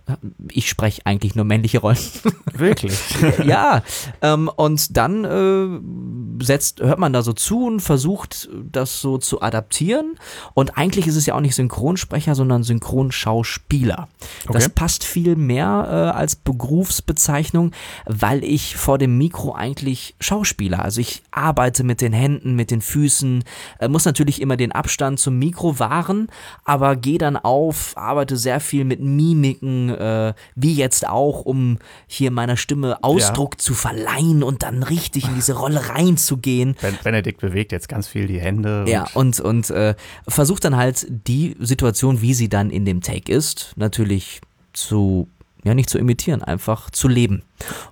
[0.53, 1.99] Ich spreche eigentlich nur männliche Rollen.
[2.55, 2.97] Wirklich.
[3.45, 3.82] ja,
[4.22, 9.42] ähm, und dann äh, setzt, hört man da so zu und versucht, das so zu
[9.42, 10.14] adaptieren.
[10.55, 14.09] Und eigentlich ist es ja auch nicht Synchronsprecher, sondern Synchronschauspieler.
[14.53, 14.72] Das Okay.
[14.76, 17.72] passt viel mehr äh, als Berufsbezeichnung,
[18.07, 22.80] weil ich vor dem Mikro eigentlich Schauspieler, also ich arbeite mit den Händen, mit den
[22.80, 23.42] Füßen,
[23.80, 26.28] äh, muss natürlich immer den Abstand zum Mikro wahren,
[26.64, 32.30] aber gehe dann auf, arbeite sehr viel mit Mimiken, äh, wie jetzt auch, um hier
[32.30, 36.76] meiner Stimme Ausdruck zu verleihen und dann richtig in diese Rolle reinzugehen.
[36.82, 38.85] Ben Benedikt bewegt jetzt ganz viel die Hände.
[38.87, 39.95] Ja, und, und äh,
[40.28, 44.41] versucht dann halt die Situation, wie sie dann in dem Take ist, natürlich
[44.72, 45.28] zu,
[45.64, 47.43] ja nicht zu imitieren, einfach zu leben.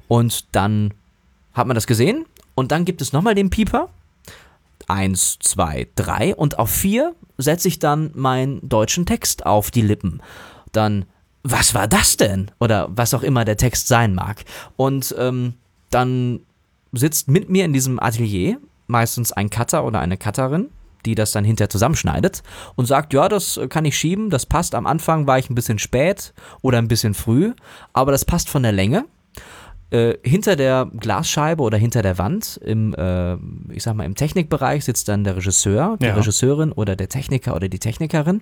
[0.09, 0.93] Und dann
[1.55, 3.89] hat man das gesehen und dann gibt es nochmal den Pieper.
[4.93, 10.21] Eins, zwei, drei und auf vier setze ich dann meinen deutschen Text auf die Lippen.
[10.73, 11.07] Dann,
[11.43, 12.51] was war das denn?
[12.61, 14.45] Oder was auch immer der Text sein mag.
[14.77, 15.55] Und ähm,
[15.89, 16.41] dann
[16.93, 20.69] sitzt mit mir in diesem Atelier meistens ein Cutter oder eine Cutterin,
[21.07, 22.43] die das dann hinterher zusammenschneidet
[22.77, 24.75] und sagt, ja, das kann ich schieben, das passt.
[24.75, 27.55] Am Anfang war ich ein bisschen spät oder ein bisschen früh,
[27.95, 29.07] aber das passt von der Länge.
[29.93, 33.35] Äh, hinter der Glasscheibe oder hinter der Wand im, äh,
[33.75, 36.15] ich sag mal, im Technikbereich sitzt dann der Regisseur, die Ja.
[36.15, 38.41] Regisseurin oder der Techniker oder die Technikerin.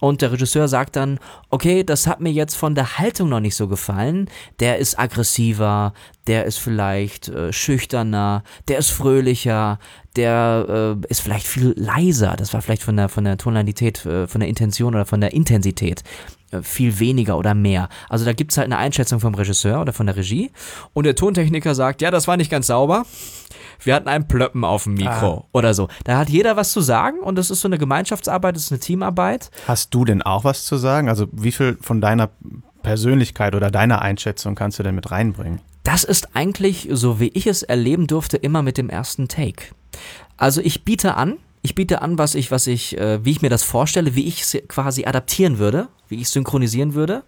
[0.00, 1.18] Und der Regisseur sagt dann,
[1.50, 4.30] okay, das hat mir jetzt von der Haltung noch nicht so gefallen.
[4.58, 5.92] Der ist aggressiver,
[6.26, 9.78] der ist vielleicht äh, schüchterner, der ist fröhlicher,
[10.16, 12.34] der äh, ist vielleicht viel leiser.
[12.36, 15.32] Das war vielleicht von der, von der Tonalität, äh, von der Intention oder von der
[15.32, 16.02] Intensität
[16.50, 17.88] äh, viel weniger oder mehr.
[18.08, 20.50] Also da gibt es halt eine Einschätzung vom Regisseur oder von der Regie.
[20.94, 23.04] Und der Tontechniker sagt, ja, das war nicht ganz sauber.
[23.82, 25.88] Wir hatten einen Plöppen auf dem Mikro oder so.
[26.04, 28.80] Da hat jeder was zu sagen und das ist so eine Gemeinschaftsarbeit, das ist eine
[28.80, 29.50] Teamarbeit.
[29.68, 31.08] Hast du denn auch was zu sagen?
[31.10, 32.30] Also wie viel von deiner
[32.82, 35.60] Persönlichkeit oder deiner Einschätzung kannst du denn mit reinbringen?
[35.86, 39.66] Das ist eigentlich, so wie ich es erleben durfte, immer mit dem ersten Take.
[40.36, 43.50] Also ich biete an, ich biete an, was ich, was ich, äh, wie ich mir
[43.50, 47.22] das vorstelle, wie ich es quasi adaptieren würde, wie ich synchronisieren würde.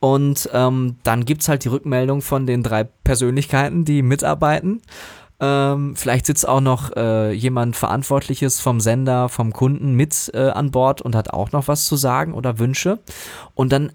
[0.00, 4.82] Und ähm, dann gibt es halt die Rückmeldung von den drei Persönlichkeiten, die mitarbeiten.
[5.38, 10.72] Ähm, vielleicht sitzt auch noch äh, jemand Verantwortliches vom Sender, vom Kunden mit äh, an
[10.72, 12.98] Bord und hat auch noch was zu sagen oder Wünsche.
[13.54, 13.92] Und dann,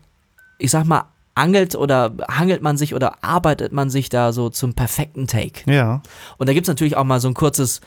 [0.58, 1.04] ich sag mal,
[1.40, 5.72] angelt oder hangelt man sich oder arbeitet man sich da so zum perfekten Take.
[5.72, 6.02] Ja.
[6.38, 7.82] Und da gibt es natürlich auch mal so ein kurzes,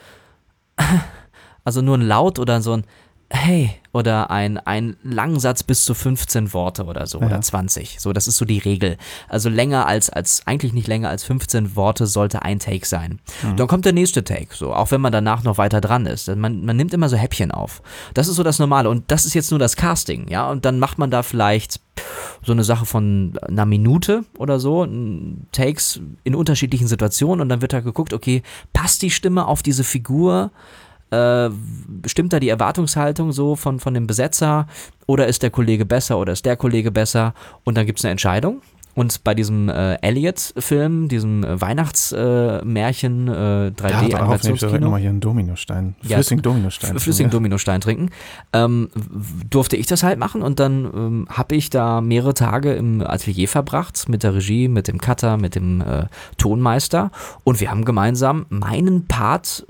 [1.63, 2.83] also nur ein Laut oder so ein
[3.35, 7.25] Hey oder ein, ein Langsatz bis zu 15 Worte oder so Ja.
[7.27, 7.97] oder 20.
[7.99, 8.97] So, das ist so die Regel.
[9.27, 13.19] Also länger als, als, eigentlich nicht länger als 15 Worte sollte ein Take sein.
[13.55, 16.27] Dann kommt der nächste Take, so, auch wenn man danach noch weiter dran ist.
[16.35, 17.81] Man, man nimmt immer so Häppchen auf.
[18.13, 18.89] Das ist so das Normale.
[18.89, 20.49] Und das ist jetzt nur das Casting, ja.
[20.49, 21.79] Und dann macht man da vielleicht
[22.45, 24.87] so eine Sache von einer Minute oder so,
[25.51, 28.41] Takes in unterschiedlichen Situationen und dann wird da geguckt, okay,
[28.73, 30.51] passt die Stimme auf diese Figur?
[31.13, 31.51] Äh,
[32.07, 34.67] stimmt da die Erwartungshaltung so von, von dem Besetzer
[35.05, 37.35] oder ist der Kollege besser oder ist der Kollege besser?
[37.63, 38.61] Und dann gibt es eine Entscheidung.
[38.95, 45.09] Und bei diesem äh, Elliot-Film, diesem äh, Weihnachtsmärchen, äh, nehme ich direkt 3D-Animationskino, nochmal hier
[45.09, 45.95] einen Dominostein.
[46.03, 46.99] Ja, Flüssigen Dominostein.
[46.99, 48.09] flüssigen Dominostein trinken,
[48.53, 48.89] ähm,
[49.49, 53.47] durfte ich das halt machen und dann ähm, habe ich da mehrere Tage im Atelier
[53.47, 56.05] verbracht mit der Regie, mit dem Cutter, mit dem äh,
[56.37, 57.09] Tonmeister
[57.43, 59.65] und wir haben gemeinsam meinen Part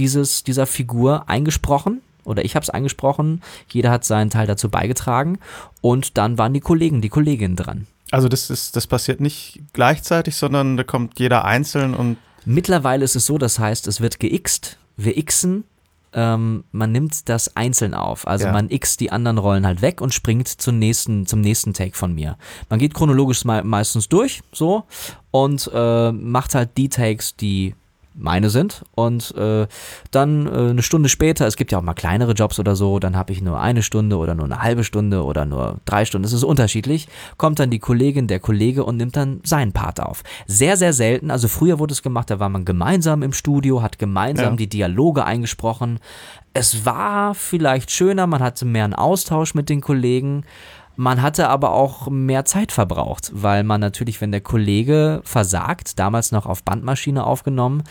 [0.00, 5.38] dieses, dieser Figur eingesprochen oder ich habe es eingesprochen, jeder hat seinen Teil dazu beigetragen
[5.82, 7.86] und dann waren die Kollegen, die Kolleginnen dran.
[8.10, 13.16] Also das ist, das passiert nicht gleichzeitig, sondern da kommt jeder einzeln und Mittlerweile ist
[13.16, 15.64] es so, das heißt, es wird geixt, wir xen,
[16.14, 18.26] ähm, man nimmt das einzeln auf.
[18.26, 18.52] Also Ja.
[18.52, 22.14] man x die anderen Rollen halt weg und springt zum nächsten, zum nächsten Take von
[22.14, 22.38] mir.
[22.70, 24.84] Man geht chronologisch me meistens durch, so,
[25.30, 27.74] und äh, macht halt die Takes, die
[28.22, 29.66] meine sind und äh,
[30.10, 33.16] dann äh, eine Stunde später, es gibt ja auch mal kleinere Jobs oder so, dann
[33.16, 36.32] habe ich nur eine Stunde oder nur eine halbe Stunde oder nur drei Stunden, es
[36.32, 40.22] ist unterschiedlich, kommt dann die Kollegin, der Kollege und nimmt dann seinen Part auf.
[40.46, 43.98] Sehr, sehr selten, also früher wurde es gemacht, da war man gemeinsam im Studio, hat
[43.98, 44.56] gemeinsam Ja.
[44.56, 45.98] die Dialoge eingesprochen.
[46.52, 50.44] Es war vielleicht schöner, man hatte mehr einen Austausch mit den Kollegen,
[50.96, 56.32] Man hatte aber auch mehr Zeit verbraucht, weil man natürlich, wenn der Kollege versagt, damals
[56.32, 57.84] noch auf Bandmaschine aufgenommen,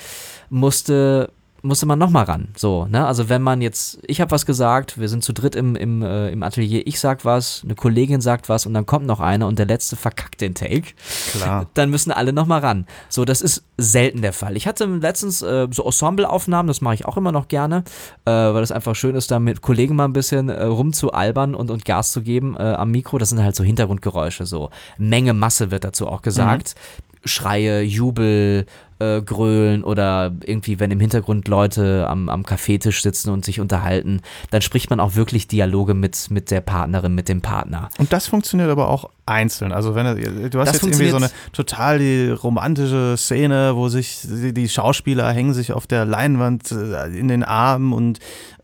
[0.50, 1.32] musste
[1.62, 2.50] musste man nochmal ran.
[2.56, 3.06] So, ne?
[3.06, 6.30] Also wenn man jetzt, ich habe was gesagt, wir sind zu dritt im, im, äh,
[6.30, 9.60] im Atelier, ich sag was, eine Kollegin sagt was und dann kommt noch einer und
[9.60, 10.94] der letzte verkackt den Take.
[11.32, 11.68] Klar.
[11.74, 12.86] Dann müssen alle nochmal ran.
[13.10, 14.58] So, das ist selten der Fall.
[14.58, 17.84] Ich hatte letztens äh, so Ensembleaufnahmen, das mache ich auch immer noch gerne,
[18.26, 21.72] äh, weil das einfach schön ist, da mit Kollegen mal ein bisschen äh, rumzualbern und,
[21.72, 23.18] und Gas zu geben äh, am Mikro.
[23.18, 26.76] Das sind halt so Hintergrundgeräusche, so Menge Masse wird dazu auch gesagt.
[26.76, 27.10] Mhm.
[27.26, 28.66] Schreie, Jubel,
[29.00, 34.22] äh, grölen oder irgendwie, wenn im Hintergrund Leute am, am Kaffeetisch sitzen und sich unterhalten,
[34.52, 37.90] dann spricht man auch wirklich Dialoge mit, mit der Partnerin, mit dem Partner.
[37.98, 39.72] Und das funktioniert aber auch einzeln.
[39.72, 40.18] Also wenn
[40.50, 44.68] du hast das jetzt irgendwie so eine total die romantische Szene, wo sich die, die,
[44.68, 48.20] Schauspieler hängen sich auf der Leinwand äh, in den Armen und,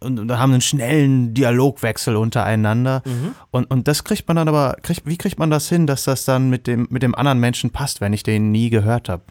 [0.05, 3.01] und, und haben einen schnellen Dialogwechsel untereinander.
[3.05, 3.35] Mhm.
[3.51, 6.25] Und, und das kriegt man dann aber, kriegt, wie kriegt man das hin, dass das
[6.25, 9.23] dann mit dem, mit dem anderen Menschen passt, wenn ich den nie gehört habe?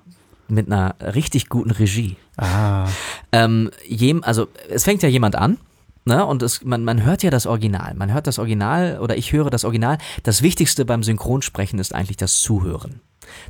[0.49, 2.17] mit einer richtig guten Regie.
[2.37, 2.87] Ah.
[3.33, 5.59] Ähm, jem, also es fängt ja jemand an.
[6.07, 7.95] Ne, und es, man, man hört ja das Original.
[7.95, 9.97] Man hört das Original oder ich höre das Original.
[10.23, 13.01] Das Wichtigste beim Synchronsprechen ist eigentlich das Zuhören.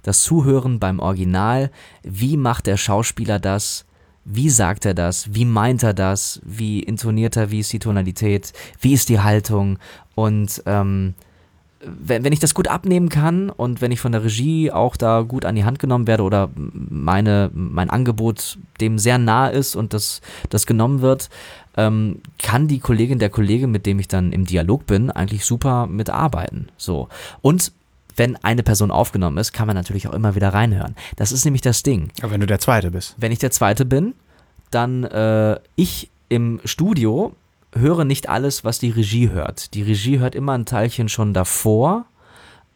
[0.05, 1.73] Das Zuhören beim Original.
[2.05, 3.87] Wie macht der Schauspieler das?
[4.25, 5.35] Wie sagt er das?
[5.35, 6.41] Wie meint er das?
[6.45, 7.51] Wie intoniert er?
[7.51, 8.53] Wie ist die Tonalität?
[8.81, 9.79] Wie ist die Haltung?
[10.15, 11.15] Und ähm,
[11.87, 15.23] wenn, wenn ich das gut abnehmen kann und wenn ich von der Regie auch da
[15.23, 19.93] gut an die Hand genommen werde oder meine, mein Angebot dem sehr nah ist und
[19.93, 21.29] das, das genommen wird,
[21.77, 25.87] ähm, kann die Kollegin, der Kollege, mit dem ich dann im Dialog bin, eigentlich super
[25.87, 26.69] mitarbeiten.
[26.77, 27.09] So.
[27.43, 27.73] Und
[28.17, 30.95] wenn eine Person aufgenommen ist, kann man natürlich auch immer wieder reinhören.
[31.17, 32.11] Das ist nämlich das Ding.
[32.21, 33.15] Aber wenn du der Zweite bist.
[33.19, 34.15] Wenn ich der Zweite bin,
[34.71, 37.35] dann äh, ich im Studio
[37.75, 39.75] höre nicht alles, was die Regie hört.
[39.75, 42.07] Die Regie hört immer ein Teilchen schon davor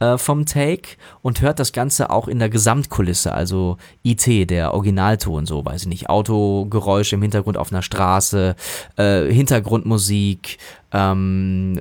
[0.00, 5.46] äh, vom Take und hört das Ganze auch in der Gesamtkulisse, also IT, der Originalton,
[5.46, 8.56] so weiß ich nicht, Autogeräusche im Hintergrund auf einer Straße,
[8.96, 10.58] äh, Hintergrundmusik,
[10.92, 11.80] ähm,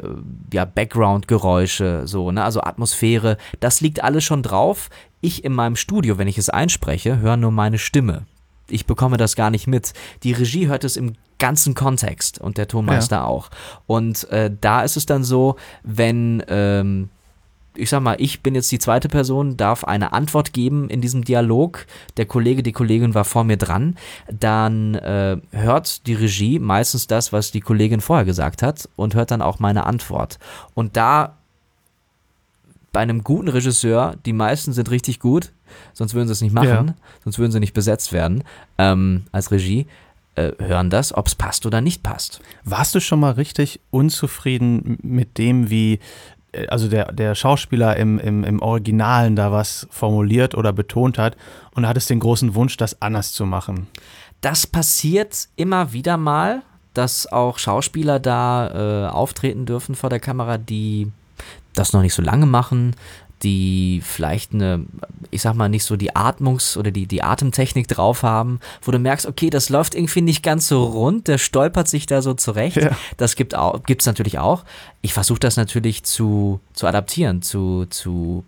[0.51, 4.89] ja, Backgroundgeräusche, so, ne, also Atmosphäre, das liegt alles schon drauf.
[5.21, 8.25] Ich in meinem Studio, wenn ich es einspreche, höre nur meine Stimme
[8.69, 9.93] ich bekomme das gar nicht mit.
[10.23, 13.25] Die Regie hört es im ganzen Kontext und der Tonmeister ja.
[13.25, 13.49] auch.
[13.85, 17.09] Und äh, da ist es dann so, wenn, ähm,
[17.77, 21.23] ich sag mal, ich bin jetzt die zweite Person, darf eine Antwort geben in diesem
[21.23, 21.85] Dialog,
[22.17, 23.95] der Kollege, die Kollegin war vor mir dran,
[24.31, 29.31] dann äh, hört die Regie meistens das, was die Kollegin vorher gesagt hat und hört
[29.31, 30.39] dann auch meine Antwort.
[30.73, 31.37] Und da
[32.91, 35.51] bei einem guten Regisseur, die meisten sind richtig gut,
[35.93, 36.95] sonst würden sie es nicht machen, ja.
[37.23, 38.43] sonst würden sie nicht besetzt werden
[38.77, 39.85] ähm, als Regie
[40.37, 42.41] äh, hören das, ob es passt oder nicht passt.
[42.63, 45.99] Warst du schon mal richtig unzufrieden mit dem, wie
[46.69, 51.37] also der, der Schauspieler im, im, im Originalen da was formuliert oder betont hat
[51.75, 53.87] und hattest den großen Wunsch, das anders zu machen?
[54.41, 56.61] Das passiert immer wieder mal,
[56.93, 61.11] dass auch Schauspieler da äh, auftreten dürfen vor der Kamera, die
[61.73, 62.95] das noch nicht so lange machen,
[63.43, 64.85] die vielleicht eine,
[65.29, 68.99] ich sag mal, nicht so die Atmungs- oder die, die Atemtechnik drauf haben, wo du
[68.99, 72.77] merkst, okay, das läuft irgendwie nicht ganz so rund, der stolpert sich da so zurecht.
[72.77, 72.91] Ja.
[73.17, 74.63] Das gibt es natürlich auch.
[75.01, 78.43] Ich versuche das natürlich zu, zu adaptieren, zu, zu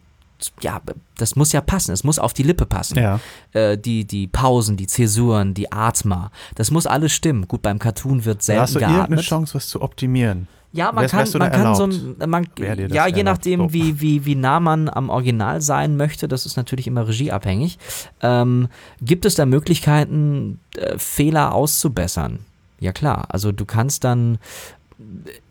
[0.61, 0.81] ja,
[1.17, 2.97] das muss ja passen, es muss auf die Lippe passen.
[2.97, 3.19] Ja.
[3.53, 7.47] Äh, die, die Pausen, die Zäsuren, die Atmer, das muss alles stimmen.
[7.47, 8.97] Gut, beim Cartoon wird selten da hast du geatmet.
[8.97, 10.47] irgendeine Chance, was zu optimieren?
[10.71, 13.73] Ja, man kann, man kann so ein, man, ja, je nachdem, so.
[13.73, 17.79] wie, wie, wie nah man am Original sein möchte, das ist natürlich immer regieabhängig,
[18.21, 18.67] ähm,
[19.01, 22.39] gibt es da Möglichkeiten, äh, Fehler auszubessern?
[22.79, 24.37] Ja klar, also du kannst dann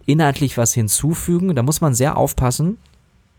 [0.07, 2.79] inhaltlich was hinzufügen, da muss man sehr aufpassen,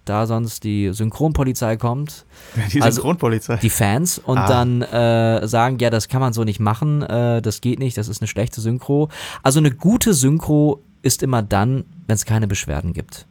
[0.03, 2.25] da sonst die Synchronpolizei kommt.
[2.73, 3.53] Die also Synchronpolizei.
[3.53, 4.47] Also die Fans und ah.
[4.47, 8.07] dann äh, sagen, ja, das kann man so nicht machen, äh, das geht nicht, das
[8.07, 9.09] ist eine schlechte Synchro.
[9.43, 13.25] Also eine gute Synchro ist immer dann, wenn es keine Beschwerden gibt.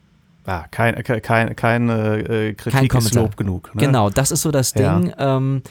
[0.44, 3.74] Ah, kein, kein, kein, äh, Kritik kein ist Lob genug.
[3.74, 3.82] Ne?
[3.82, 5.12] Genau, das ist so das Ding.
[5.18, 5.36] Ja.
[5.36, 5.62] Ähm,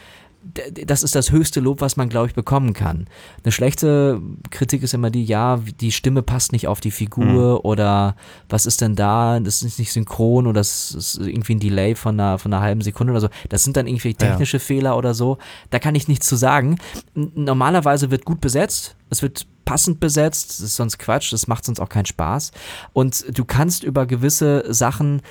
[0.85, 3.07] das ist das höchste Lob, was man, glaube ich, bekommen kann.
[3.43, 7.59] Eine schlechte Kritik ist immer die, ja, die Stimme passt nicht auf die Figur mhm.
[7.63, 8.15] oder
[8.49, 12.19] was ist denn da, das ist nicht synchron oder das ist irgendwie ein Delay von
[12.19, 13.29] einer, von einer halben Sekunde oder so.
[13.49, 14.61] Das sind dann irgendwie technische ja.
[14.61, 15.37] Fehler oder so.
[15.69, 16.77] Da kann ich nichts zu sagen.
[17.13, 21.81] Normalerweise wird gut besetzt, es wird passend besetzt, das ist sonst Quatsch, das macht sonst
[21.81, 22.51] auch keinen Spaß.
[22.93, 25.21] Und du kannst über gewisse Sachen,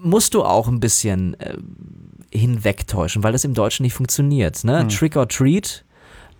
[0.00, 1.56] musst du auch ein bisschen äh,
[2.30, 4.62] hinwegtäuschen, weil das im Deutschen nicht funktioniert.
[4.62, 4.80] Ne?
[4.80, 4.88] Hm.
[4.90, 5.86] Trick or Treat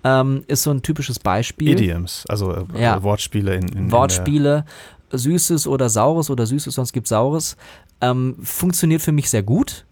[0.05, 1.71] ähm, ist so ein typisches Beispiel.
[1.71, 3.03] Idioms, also äh, ja.
[3.03, 4.67] Wortspiele in, in Wortspiele.
[5.11, 7.57] Süßes oder Saures oder Süßes, sonst gibt Saures,
[8.03, 9.87] ähm, funktioniert für mich sehr gut.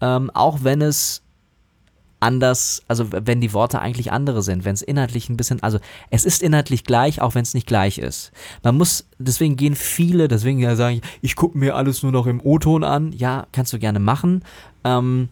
[0.00, 1.22] Ähm, auch wenn es
[2.20, 5.78] anders, also wenn die Worte eigentlich andere sind, wenn es inhaltlich ein bisschen, also
[6.10, 8.32] es ist inhaltlich gleich, auch wenn es nicht gleich ist.
[8.62, 12.40] Man muss, deswegen gehen viele, deswegen ja sagen, ich gucke mir alles nur noch im
[12.42, 13.12] O-Ton an.
[13.12, 14.42] Ja, kannst du gerne machen.
[14.84, 15.28] Ähm,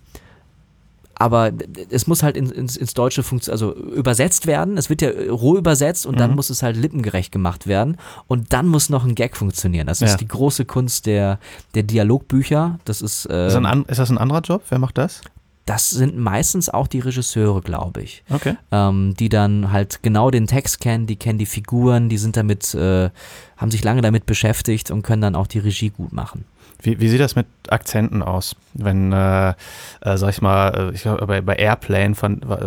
[1.16, 1.52] aber
[1.90, 4.76] es muss halt ins, ins, Deutsche also übersetzt werden.
[4.76, 6.18] Es wird ja roh übersetzt und mhm.
[6.18, 7.96] dann muss es halt lippengerecht gemacht werden.
[8.26, 9.86] Und dann muss noch ein Gag funktionieren.
[9.86, 10.08] Das ja.
[10.08, 11.38] ist die große Kunst der,
[11.74, 12.78] der Dialogbücher.
[12.84, 14.62] Das ist, äh, ist, ein, ist das ein anderer Job?
[14.68, 15.20] Wer macht das?
[15.66, 18.22] Das sind meistens auch die Regisseure, glaube ich.
[18.30, 18.56] Okay.
[18.70, 22.74] Ähm, die dann halt genau den Text kennen, die kennen die Figuren, die sind damit,
[22.74, 23.10] äh,
[23.56, 26.44] haben sich lange damit beschäftigt und können dann auch die Regie gut machen.
[26.82, 28.56] Wie, wie sieht das mit Akzenten aus?
[28.74, 29.54] Wenn, äh,
[30.00, 32.16] äh, sag ich mal, äh, ich glaube, bei, bei Airplane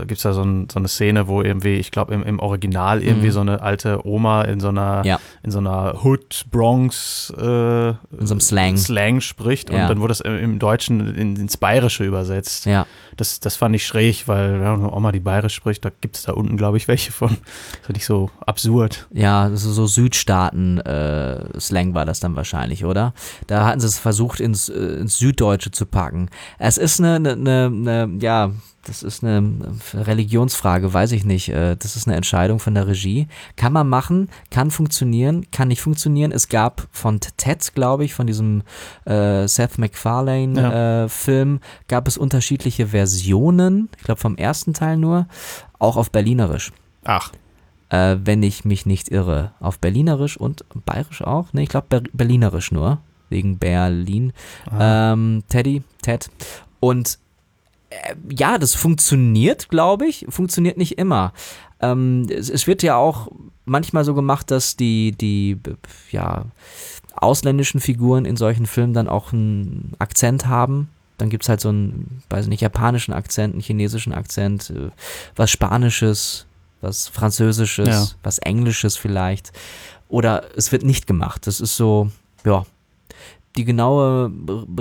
[0.08, 3.04] gibt es da so, ein, so, eine Szene, wo irgendwie, ich glaube, im, im Original
[3.04, 3.32] irgendwie mhm.
[3.32, 5.20] so eine alte Oma in so einer, ja.
[5.44, 9.82] in so einer Hood, Bronx, äh, in so einem Slang, Slang spricht ja.
[9.82, 12.66] und dann wurde das im, im Deutschen in, ins Bayerische übersetzt.
[12.66, 12.86] Ja.
[13.18, 16.24] Das, das fand ich schräg, weil ja, eine Oma, die bayerisch spricht, da gibt es
[16.24, 17.30] da unten, glaube ich, welche von.
[17.30, 19.08] Das finde ich so absurd.
[19.12, 23.14] Ja, das ist so Südstaaten-Slang äh, war das dann wahrscheinlich, oder?
[23.48, 25.97] Da hatten sie es versucht, ins, äh, ins Süddeutsche zu packen.
[26.60, 28.52] Es ist eine, eine, eine, ja,
[28.88, 29.58] das ist eine
[29.94, 31.50] Religionsfrage, weiß ich nicht.
[31.50, 33.28] Äh, das ist eine Entscheidung von der Regie.
[33.56, 36.32] Kann man machen, kann funktionieren, kann nicht funktionieren.
[36.32, 38.64] Es gab von Ted, glaube ich, von diesem
[39.06, 41.58] äh, Seth MacFarlane-Film, ja.
[41.58, 43.90] äh, gab es unterschiedliche Versionen.
[43.98, 45.28] Ich glaube vom ersten Teil nur,
[45.80, 46.72] auch auf Berlinerisch.
[47.04, 47.32] Ach.
[47.90, 49.52] Äh, wenn ich mich nicht irre.
[49.60, 51.54] Auf Berlinerisch und Bayerisch auch?
[51.54, 53.00] Ne, ich glaube Ber Berlinerisch nur
[53.30, 54.34] wegen Berlin.
[54.72, 56.30] Ähm, Teddy, Ted.
[56.80, 57.20] Und
[57.90, 60.26] äh, ja, das funktioniert, glaube ich.
[60.30, 61.34] Funktioniert nicht immer.
[61.80, 63.30] Ähm, es, es, wird ja auch
[63.66, 65.58] manchmal so gemacht, dass die, die,
[66.12, 66.46] ja,
[67.16, 70.90] ausländischen Figuren in solchen Filmen dann auch einen Akzent haben.
[71.18, 74.90] Dann gibt es halt so einen, weiß nicht, japanischen Akzent, einen chinesischen Akzent, äh,
[75.36, 76.46] was Spanisches,
[76.82, 78.08] was Französisches, ja.
[78.24, 79.52] was Englisches vielleicht.
[80.10, 81.48] Oder es wird nicht gemacht.
[81.48, 82.12] Das ist so,
[82.46, 82.66] ja,
[83.56, 84.32] die genaue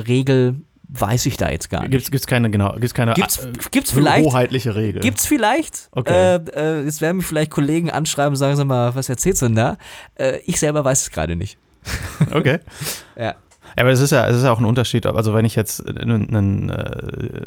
[0.07, 0.57] Regel
[0.89, 1.91] weiß ich da jetzt gar nicht.
[1.91, 5.03] Gibt es keine genau, gibt's keine gibt's, äh, gibt's vielleicht hoheitliche Regel?
[5.03, 5.89] Gibt's vielleicht?
[5.93, 6.37] Okay.
[6.37, 9.47] Äh, äh, jetzt werden mich vielleicht Kollegen anschreiben und sagen, sag mal, was erzählst du
[9.47, 9.79] denn da?
[10.15, 11.59] Äh, ich selber weiß es gerade nicht.
[12.31, 12.61] Okay.
[13.17, 13.35] ja.
[13.77, 15.07] Aber es ist ja, es ist ja auch ein Unterschied.
[15.07, 17.43] Also wenn ich jetzt einen, einen, äh,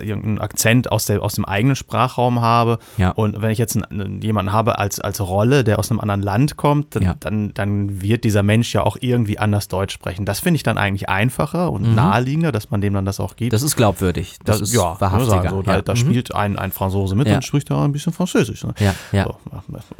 [0.00, 3.10] einen Akzent aus, der, aus dem eigenen Sprachraum habe ja.
[3.10, 6.56] und wenn ich jetzt einen, jemanden habe als, als Rolle, der aus einem anderen Land
[6.56, 7.14] kommt, dann, ja.
[7.20, 10.24] dann, dann wird dieser Mensch ja auch irgendwie anders Deutsch sprechen.
[10.24, 11.94] Das finde ich dann eigentlich einfacher und mhm.
[11.94, 13.52] naheliegender, dass man dem dann das auch gibt.
[13.52, 14.38] Das ist glaubwürdig.
[14.44, 15.50] Das, das ist ja, wahrhaftiger.
[15.50, 15.96] So, da, da mhm.
[15.96, 18.64] spielt ein, ein Franzose mit und spricht da ein bisschen Französisch.
[18.64, 18.74] Ne?
[18.80, 19.24] Ja, ja.
[19.24, 19.36] So,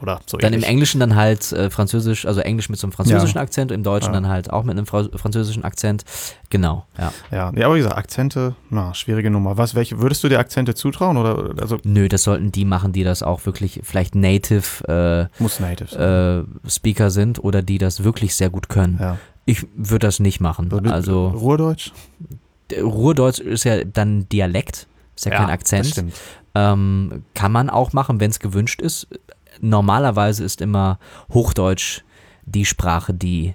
[0.00, 0.68] oder so dann ähnlich.
[0.68, 4.12] im Englischen dann halt äh, Französisch, also Englisch mit so einem französischen Akzent, im Deutschen
[4.12, 6.04] dann halt auch mit einem Fra französischen Akzent.
[6.50, 7.12] Genau, ja.
[7.30, 9.58] Ja, ja aber wie gesagt, Akzente, na, schwierige Nummer.
[9.58, 11.16] Was, welche, würdest du dir Akzente zutrauen?
[11.16, 15.60] Oder, also Nö, das sollten die machen, die das auch wirklich vielleicht native, äh, Muss
[15.60, 18.98] native äh, Speaker sind oder die das wirklich sehr gut können.
[19.00, 19.18] Ja.
[19.44, 20.72] Ich würde das nicht machen.
[20.88, 21.92] Also, Ruhrdeutsch?
[22.80, 24.86] Ruhrdeutsch ist ja dann Dialekt,
[25.16, 26.04] ist ja, ja kein Akzent.
[26.54, 29.08] Ähm, kann man auch machen, wenn es gewünscht ist.
[29.60, 30.98] Normalerweise ist immer
[31.32, 32.02] Hochdeutsch
[32.44, 33.54] die Sprache, die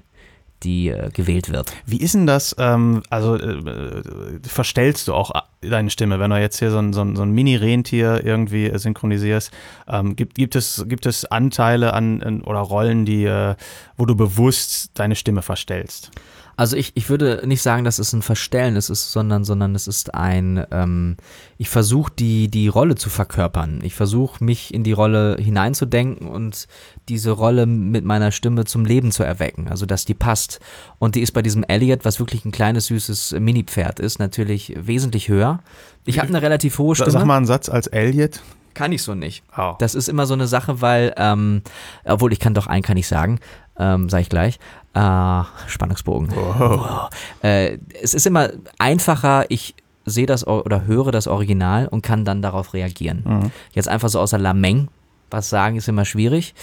[0.63, 1.71] die äh, gewählt wird.
[1.85, 2.55] Wie ist denn das?
[2.57, 5.31] Ähm, also äh, verstellst du auch
[5.61, 8.71] äh, deine Stimme, wenn du jetzt hier so ein, so ein, so ein Mini-Rentier irgendwie
[8.73, 9.51] synchronisierst?
[9.87, 13.55] Ähm, gibt, gibt, es, gibt es Anteile an, an oder Rollen, die, äh,
[13.97, 16.11] wo du bewusst deine Stimme verstellst?
[16.57, 20.15] Also ich, ich würde nicht sagen, dass es ein Verstellen ist, sondern, sondern es ist
[20.15, 21.15] ein, ähm,
[21.59, 23.79] ich versuche die, die Rolle zu verkörpern.
[23.83, 26.67] Ich versuche mich in die Rolle hineinzudenken und
[27.09, 30.59] diese Rolle mit meiner Stimme zum Leben zu erwecken, also dass die passt.
[30.97, 35.29] Und die ist bei diesem Elliot, was wirklich ein kleines, süßes Mini-Pferd ist, natürlich wesentlich
[35.29, 35.59] höher.
[36.05, 37.11] Ich habe eine relativ hohe Stimme.
[37.11, 38.41] Sag mal einen Satz als Elliot.
[38.77, 39.43] Kann ich so nicht.
[39.57, 39.73] Oh.
[39.79, 41.63] Das ist immer so eine Sache, weil, ähm,
[42.03, 43.39] obwohl ich kann doch einen kann ich sagen,
[43.79, 44.59] ähm, sage ich gleich.
[44.93, 46.29] Äh, Spannungsbogen.
[46.33, 47.07] Oh.
[47.41, 48.49] Äh, es ist immer
[48.79, 49.75] einfacher, ich
[50.05, 53.23] sehe das oder höre das Original und kann dann darauf reagieren.
[53.25, 53.51] Mhm.
[53.73, 54.87] Jetzt einfach so außer Lameng
[55.29, 56.53] was sagen ist immer schwierig.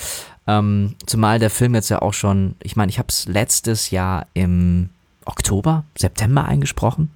[0.46, 4.26] Ähm, zumal der Film jetzt ja auch schon, ich meine, ich habe es letztes Jahr
[4.34, 4.90] im
[5.24, 7.10] Oktober, September eingesprochen.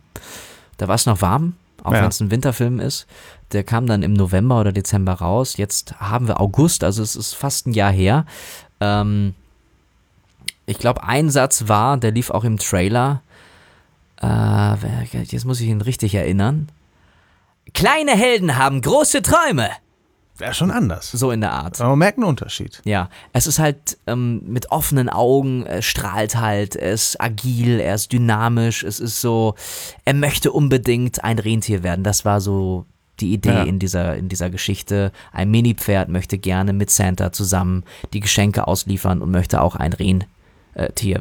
[0.79, 2.03] Da war es noch warm, auch ja.
[2.03, 3.07] wenn es ein Winterfilm ist.
[3.53, 5.57] Der kam dann im November oder Dezember raus.
[5.57, 8.25] Jetzt haben wir August, also es ist fast ein Jahr her.
[8.81, 9.35] Ähm,
[10.69, 13.23] ich glaube, ein Satz war, der lief auch im Trailer.
[14.23, 14.75] Äh,
[15.25, 16.69] jetzt muss ich ihn richtig erinnern.
[17.75, 19.71] Kleine Helden haben große Träume.
[20.37, 21.11] Wäre schon anders.
[21.11, 21.81] So in der Art.
[21.81, 22.81] Aber man merkt einen Unterschied.
[22.85, 27.95] Ja, es ist halt ähm, mit offenen Augen, er strahlt halt, er ist agil, er
[27.97, 29.55] ist dynamisch, es ist so,
[30.05, 32.05] er möchte unbedingt ein Rentier werden.
[32.05, 32.85] Das war so
[33.21, 33.63] die Idee Ja.
[33.65, 35.11] in, dieser, in dieser Geschichte.
[35.33, 40.29] Ein Mini-Pferd möchte gerne mit Santa zusammen die Geschenke ausliefern und möchte auch ein Rentier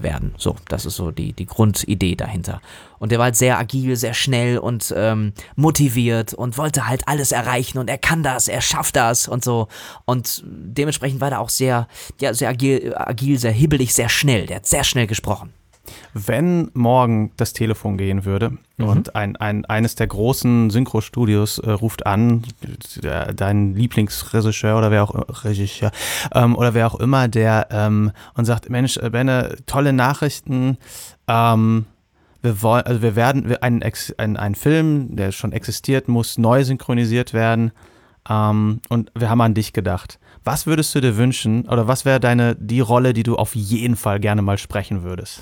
[0.04, 0.34] werden.
[0.38, 2.62] So, das ist so die, die Grundidee dahinter.
[3.00, 7.32] Und er war halt sehr agil, sehr schnell und ähm, motiviert und wollte halt alles
[7.32, 9.68] erreichen und er kann das, er schafft das und so.
[10.06, 11.88] Und dementsprechend war er auch sehr,
[12.20, 14.46] ja, sehr agil, agil, sehr hibbelig, sehr schnell.
[14.46, 15.54] Der hat sehr schnell gesprochen.
[16.14, 22.06] Wenn morgen das Telefon gehen würde und ein, ein, eines der großen Synchro-Studios äh, ruft
[22.06, 22.44] an,
[23.02, 25.92] der, dein Lieblingsregisseur oder wer auch Regisseur
[26.34, 30.78] ähm, oder wer auch immer, der ähm, und sagt, Mensch, äh, Benne, tolle Nachrichten,
[31.28, 31.86] ähm,
[32.42, 33.84] wir wollen, also wir werden, wir, ein,
[34.18, 37.72] ein, ein Film, der schon existiert, muss neu synchronisiert werden
[38.30, 40.20] ähm, und wir haben an dich gedacht.
[40.44, 43.96] Was würdest du dir wünschen oder was wäre deine die Rolle, die du auf jeden
[43.96, 45.42] Fall gerne mal sprechen würdest?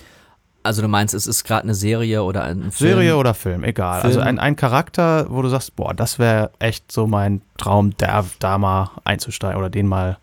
[0.65, 2.71] Also du meinst, es ist gerade eine Serie oder ein Film?
[2.71, 4.01] Serie oder Film, egal.
[4.01, 4.07] Film.
[4.07, 8.25] Also ein, ein Charakter, wo du sagst, boah, das wäre echt so mein Traum, da,
[8.39, 10.17] da mal einzusteigen oder den mal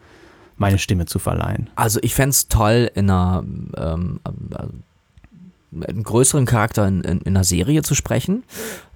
[0.57, 1.70] meine Stimme zu verleihen.
[1.76, 3.45] Also ich fände es toll, in einer
[3.76, 8.43] ähm, äh, einen größeren Charakter in, in, in einer Serie zu sprechen.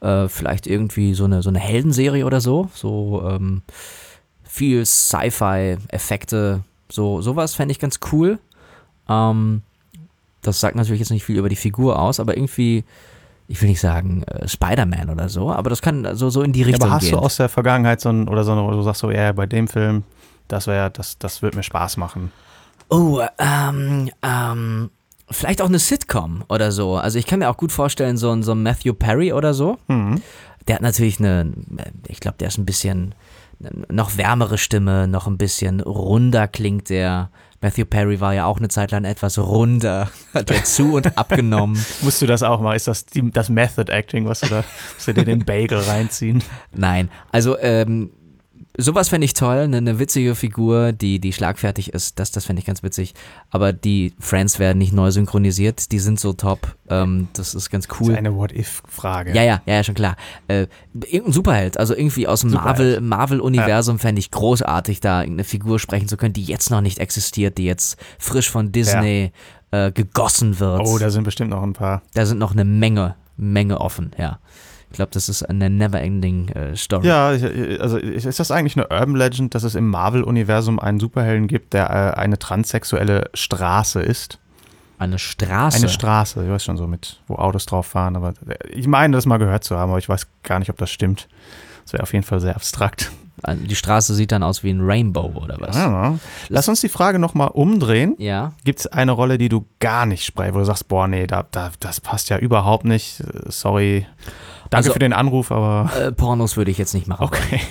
[0.01, 2.69] Äh, vielleicht irgendwie so eine, so eine Heldenserie oder so.
[2.75, 3.63] So ähm,
[4.43, 8.39] viel Sci-Fi-Effekte, so, sowas fände ich ganz cool.
[9.09, 9.63] Ähm,
[10.47, 12.85] das sagt natürlich jetzt nicht viel über die Figur aus, aber irgendwie,
[13.49, 16.61] ich will nicht sagen äh, Spider-Man oder so, aber das kann so, so in die
[16.61, 17.13] Ja, Richtung aber hast gehen.
[17.13, 19.69] du aus der Vergangenheit so ein, oder so, eine, du sagst so, ja, bei dem
[19.69, 20.05] Film,
[20.49, 22.31] das wäre, das, das wird mir Spaß machen.
[22.89, 24.91] Oh, ähm, ähm,
[25.31, 26.97] vielleicht auch eine Sitcom oder so.
[26.97, 29.79] Also ich kann mir auch gut vorstellen, so ein, so ein Matthew Perry oder so.
[29.89, 30.23] Mhm.
[30.69, 31.53] Der hat natürlich eine,
[32.07, 33.15] ich glaube, der ist ein bisschen
[33.89, 37.31] noch wärmere Stimme, noch ein bisschen runder klingt der.
[37.67, 41.85] Matthew Perry war ja auch eine Zeit lang etwas runder, hat er zu und abgenommen.
[42.03, 42.77] Musst du das auch mal?
[42.77, 44.63] Ist das die, das Method Acting, was du da,
[44.95, 46.45] was du dir den Bagel reinziehen?
[46.73, 48.13] Nein, also ähm,
[48.79, 52.61] sowas fände ich toll, eine, eine witzige Figur, die, die schlagfertig ist, das, das fände
[52.61, 53.15] ich ganz witzig.
[53.51, 57.87] Aber die Friends werden nicht neu synchronisiert, die sind so top, ähm, das ist ganz
[57.89, 58.13] Das cool.
[58.13, 59.35] ist eine What-If-Frage.
[59.35, 60.17] Ja, ja, ja, ja, schon klar.
[60.49, 62.51] Äh, irgendein Superheld, also irgendwie aus dem.
[62.53, 66.99] Marvel- Marvel-Universum fände ich großartig, da irgendeine Figur sprechen zu können, die jetzt noch nicht
[66.99, 69.33] existiert, die jetzt frisch von Disney
[69.71, 70.83] äh, gegossen wird.
[70.87, 72.03] Oh, da sind bestimmt noch ein paar.
[72.15, 74.39] da sind noch eine Menge, Menge offen, ja.
[74.91, 77.07] Ich glaube, das ist eine never-ending äh, Story.
[77.07, 77.29] Ja,
[77.81, 81.91] also ist das eigentlich eine Urban Legend, dass es im Marvel-Universum einen Superhelden gibt, der
[81.91, 84.39] äh, eine transsexuelle Straße ist?
[84.99, 85.77] Eine Straße.
[85.77, 88.33] Eine Straße, ich weiß schon so mit, wo Autos drauf fahren, aber
[88.71, 91.29] ich meine, das mal gehört zu haben, aber ich weiß gar nicht, ob das stimmt.
[91.85, 93.11] Das wäre auf jeden Fall sehr abstrakt.
[93.47, 95.77] die Straße sieht dann aus wie ein Rainbow oder was?
[95.77, 96.19] Ja.
[96.49, 98.15] Lass uns die Frage nochmal umdrehen.
[98.19, 98.53] Ja.
[98.65, 101.45] Gibt es eine Rolle, die du gar nicht sprichst, wo du sagst, boah, nee, da,
[101.51, 103.21] da, das passt ja überhaupt nicht.
[103.21, 104.07] Äh, Sorry.
[104.71, 107.25] Danke Also- für den Anruf, aber Äh, Pornos würde ich jetzt nicht machen.
[107.25, 107.61] okay.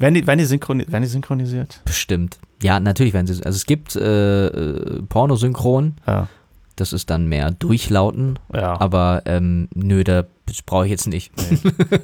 [0.00, 1.80] Werden die, werden, die synchroni werden die synchronisiert?
[1.84, 2.38] Bestimmt.
[2.62, 3.34] Ja, natürlich werden sie.
[3.44, 6.28] Also es gibt äh, äh, Pornosynchron, Ja.
[6.74, 8.78] das ist dann mehr Durchlauten, ja.
[8.80, 10.24] aber ähm, nö, da
[10.66, 11.32] brauche ich jetzt nicht.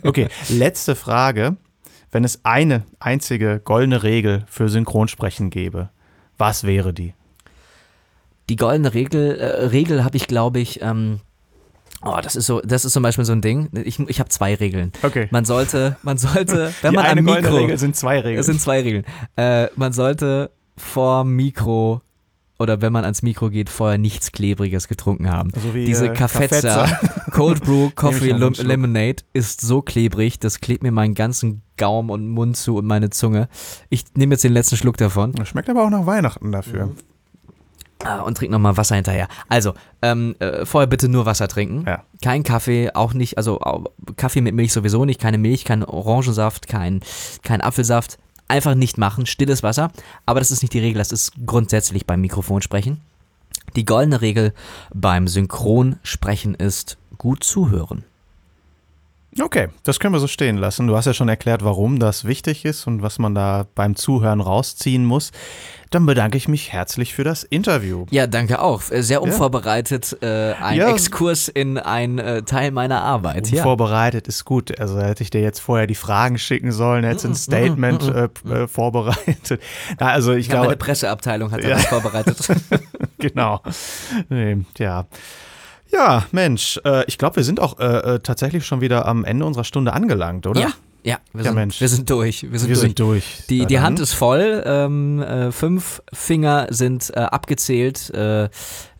[0.04, 1.56] Okay, letzte Frage.
[2.12, 5.88] Wenn es eine einzige goldene Regel für Synchronsprechen gäbe,
[6.38, 7.12] was wäre die?
[8.48, 11.20] Die goldene Regel, äh, Regel habe ich, glaube ich, ähm,
[12.04, 13.68] oh, das ist so, das ist zum Beispiel so ein Ding.
[13.84, 14.92] Ich, ich habe zwei Regeln.
[15.02, 15.28] Okay.
[15.30, 18.38] Man sollte, man sollte, wenn die man eine am Mikro, Regel sind zwei Regeln.
[18.38, 19.04] es sind zwei Regeln.
[19.36, 22.02] Äh, man sollte vor Mikro
[22.58, 25.50] oder wenn man ans Mikro geht, vorher nichts Klebriges getrunken haben.
[25.54, 26.86] so wie, Diese äh, Cafezza,
[27.32, 28.30] Cold Brew Coffee.
[28.30, 33.10] Lemonade ist so klebrig, das klebt mir meinen ganzen Gaumen und Mund zu und meine
[33.10, 33.48] Zunge.
[33.88, 36.92] Ich nehme jetzt den letzten Schluck davon Das Schmeckt aber auch nach Weihnachten dafür.
[38.04, 39.28] Ah, und trinke nochmal Wasser hinterher.
[39.48, 41.84] Also, ähm, äh, vorher bitte nur Wasser trinken.
[41.86, 42.02] Ja.
[42.22, 43.84] Kein Kaffee, auch nicht, also au-
[44.16, 47.00] Kaffee mit Milch sowieso nicht, keine Milch, kein Orangensaft, kein,
[47.42, 48.18] kein Apfelsaft.
[48.48, 49.90] Einfach nicht machen, stilles Wasser.
[50.26, 53.00] Aber das ist nicht die Regel, das ist grundsätzlich beim Mikrofonsprechen.
[53.76, 54.52] Die goldene Regel
[54.92, 58.04] beim Synchronsprechen ist gut zuhören.
[59.40, 60.86] Okay, das können wir so stehen lassen.
[60.86, 64.42] Du hast ja schon erklärt, warum das wichtig ist und was man da beim Zuhören
[64.42, 65.30] rausziehen muss.
[65.90, 68.04] Dann bedanke ich mich herzlich für das Interview.
[68.10, 68.82] Ja, danke auch.
[68.82, 70.90] Sehr unvorbereitet äh, ein Ja.
[70.90, 73.48] Exkurs in einen äh, Teil meiner Arbeit.
[73.50, 73.62] Ja.
[73.62, 74.78] Vorbereitet ist gut.
[74.78, 78.68] Also hätte ich dir jetzt vorher die Fragen schicken sollen, hättest ein Statement äh, äh,
[78.68, 79.60] vorbereitet.
[79.98, 81.70] Na, also ich Ja, meine glaube, Presseabteilung hat Ja.
[81.70, 82.38] das vorbereitet.
[83.18, 83.60] genau.
[84.28, 85.06] Nee, ja.
[85.92, 87.84] Ja, Mensch, äh, ich glaube, wir sind auch äh,
[88.14, 90.60] äh, tatsächlich schon wieder am Ende unserer Stunde angelangt, oder?
[90.60, 90.68] Ja,
[91.04, 91.80] Ja, wir, Ja, sind, Mensch.
[91.80, 92.50] wir sind durch.
[92.50, 92.80] Wir sind Wir durch.
[92.86, 93.24] sind durch.
[93.50, 93.80] Die, die.
[93.80, 98.08] Hand ist voll, ähm, äh, fünf Finger sind äh, abgezählt.
[98.10, 98.48] Äh,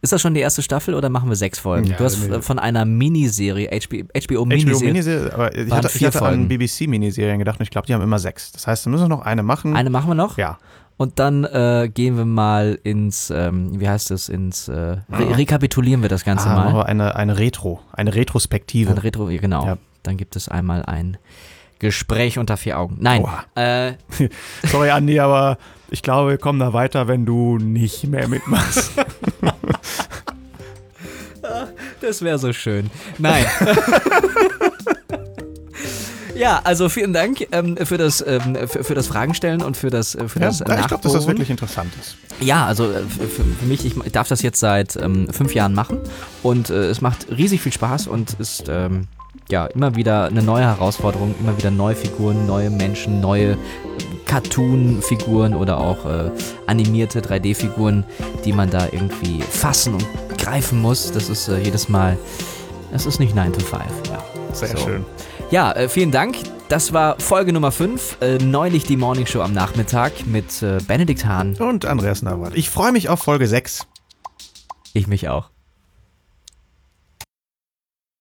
[0.02, 1.86] ist das schon die erste Staffel oder machen wir sechs Folgen?
[1.86, 2.42] Ja, du hast nee.
[2.42, 6.48] von einer Miniserie, HBO, HBO HBO Miniserie, Miniserie, aber ich hatte, ich vier hatte an.
[6.48, 8.50] BBC-Miniserien gedacht und ich glaube, die haben immer sechs.
[8.50, 9.76] Das heißt, wir müssen noch eine machen.
[9.76, 10.58] eine machen wir noch ja.
[11.02, 14.72] Und dann äh, gehen wir mal ins, ähm, wie heißt das, ins, äh,
[15.10, 16.78] re rekapitulieren wir das Ganze Ah, machen mal.
[16.80, 18.92] wir eine, eine Retro, eine Retrospektive.
[18.92, 19.66] Ein Retro, genau.
[19.66, 19.78] Ja.
[20.04, 21.16] Dann gibt es einmal ein
[21.80, 22.98] Gespräch unter vier Augen.
[23.00, 23.24] Nein,
[23.56, 23.94] äh,
[24.64, 25.58] Sorry, Andi, aber
[25.90, 28.92] ich glaube, wir kommen da weiter, wenn du nicht mehr mitmachst.
[32.00, 32.90] Das wäre so schön.
[33.18, 33.44] Nein.
[36.34, 40.14] ja, also vielen Dank ähm, für, das, ähm, für, für das Fragenstellen und für das,
[40.14, 42.16] äh, für ja, das ich glaube, dass das wirklich interessant ist.
[42.40, 45.98] Ja, also äh, für, für mich, ich darf das jetzt seit ähm, fünf Jahren machen
[46.42, 49.06] und äh, es macht riesig viel Spaß und ist ähm,
[49.50, 53.56] ja immer wieder eine neue Herausforderung, immer wieder neue Figuren, neue Menschen, neue äh,
[54.26, 56.30] Cartoon-Figuren oder auch äh,
[56.66, 58.04] animierte 3D-Figuren,
[58.44, 60.06] die man da irgendwie fassen und
[60.38, 61.12] greifen muss.
[61.12, 62.16] Das ist äh, jedes Mal,
[62.92, 63.82] das ist nicht 9 to 5.
[64.08, 64.24] Ja.
[64.52, 64.84] Sehr So.
[64.84, 65.04] schön.
[65.52, 66.36] Ja, äh, vielen Dank.
[66.70, 68.22] Das war Folge Nummer 5.
[68.22, 71.56] Äh, neulich die Morning Show am Nachmittag mit äh, Benedikt Hahn.
[71.56, 72.54] Und Andreas Nawat.
[72.56, 73.86] Ich freue mich auf Folge 6.
[74.94, 75.51] Ich mich auch.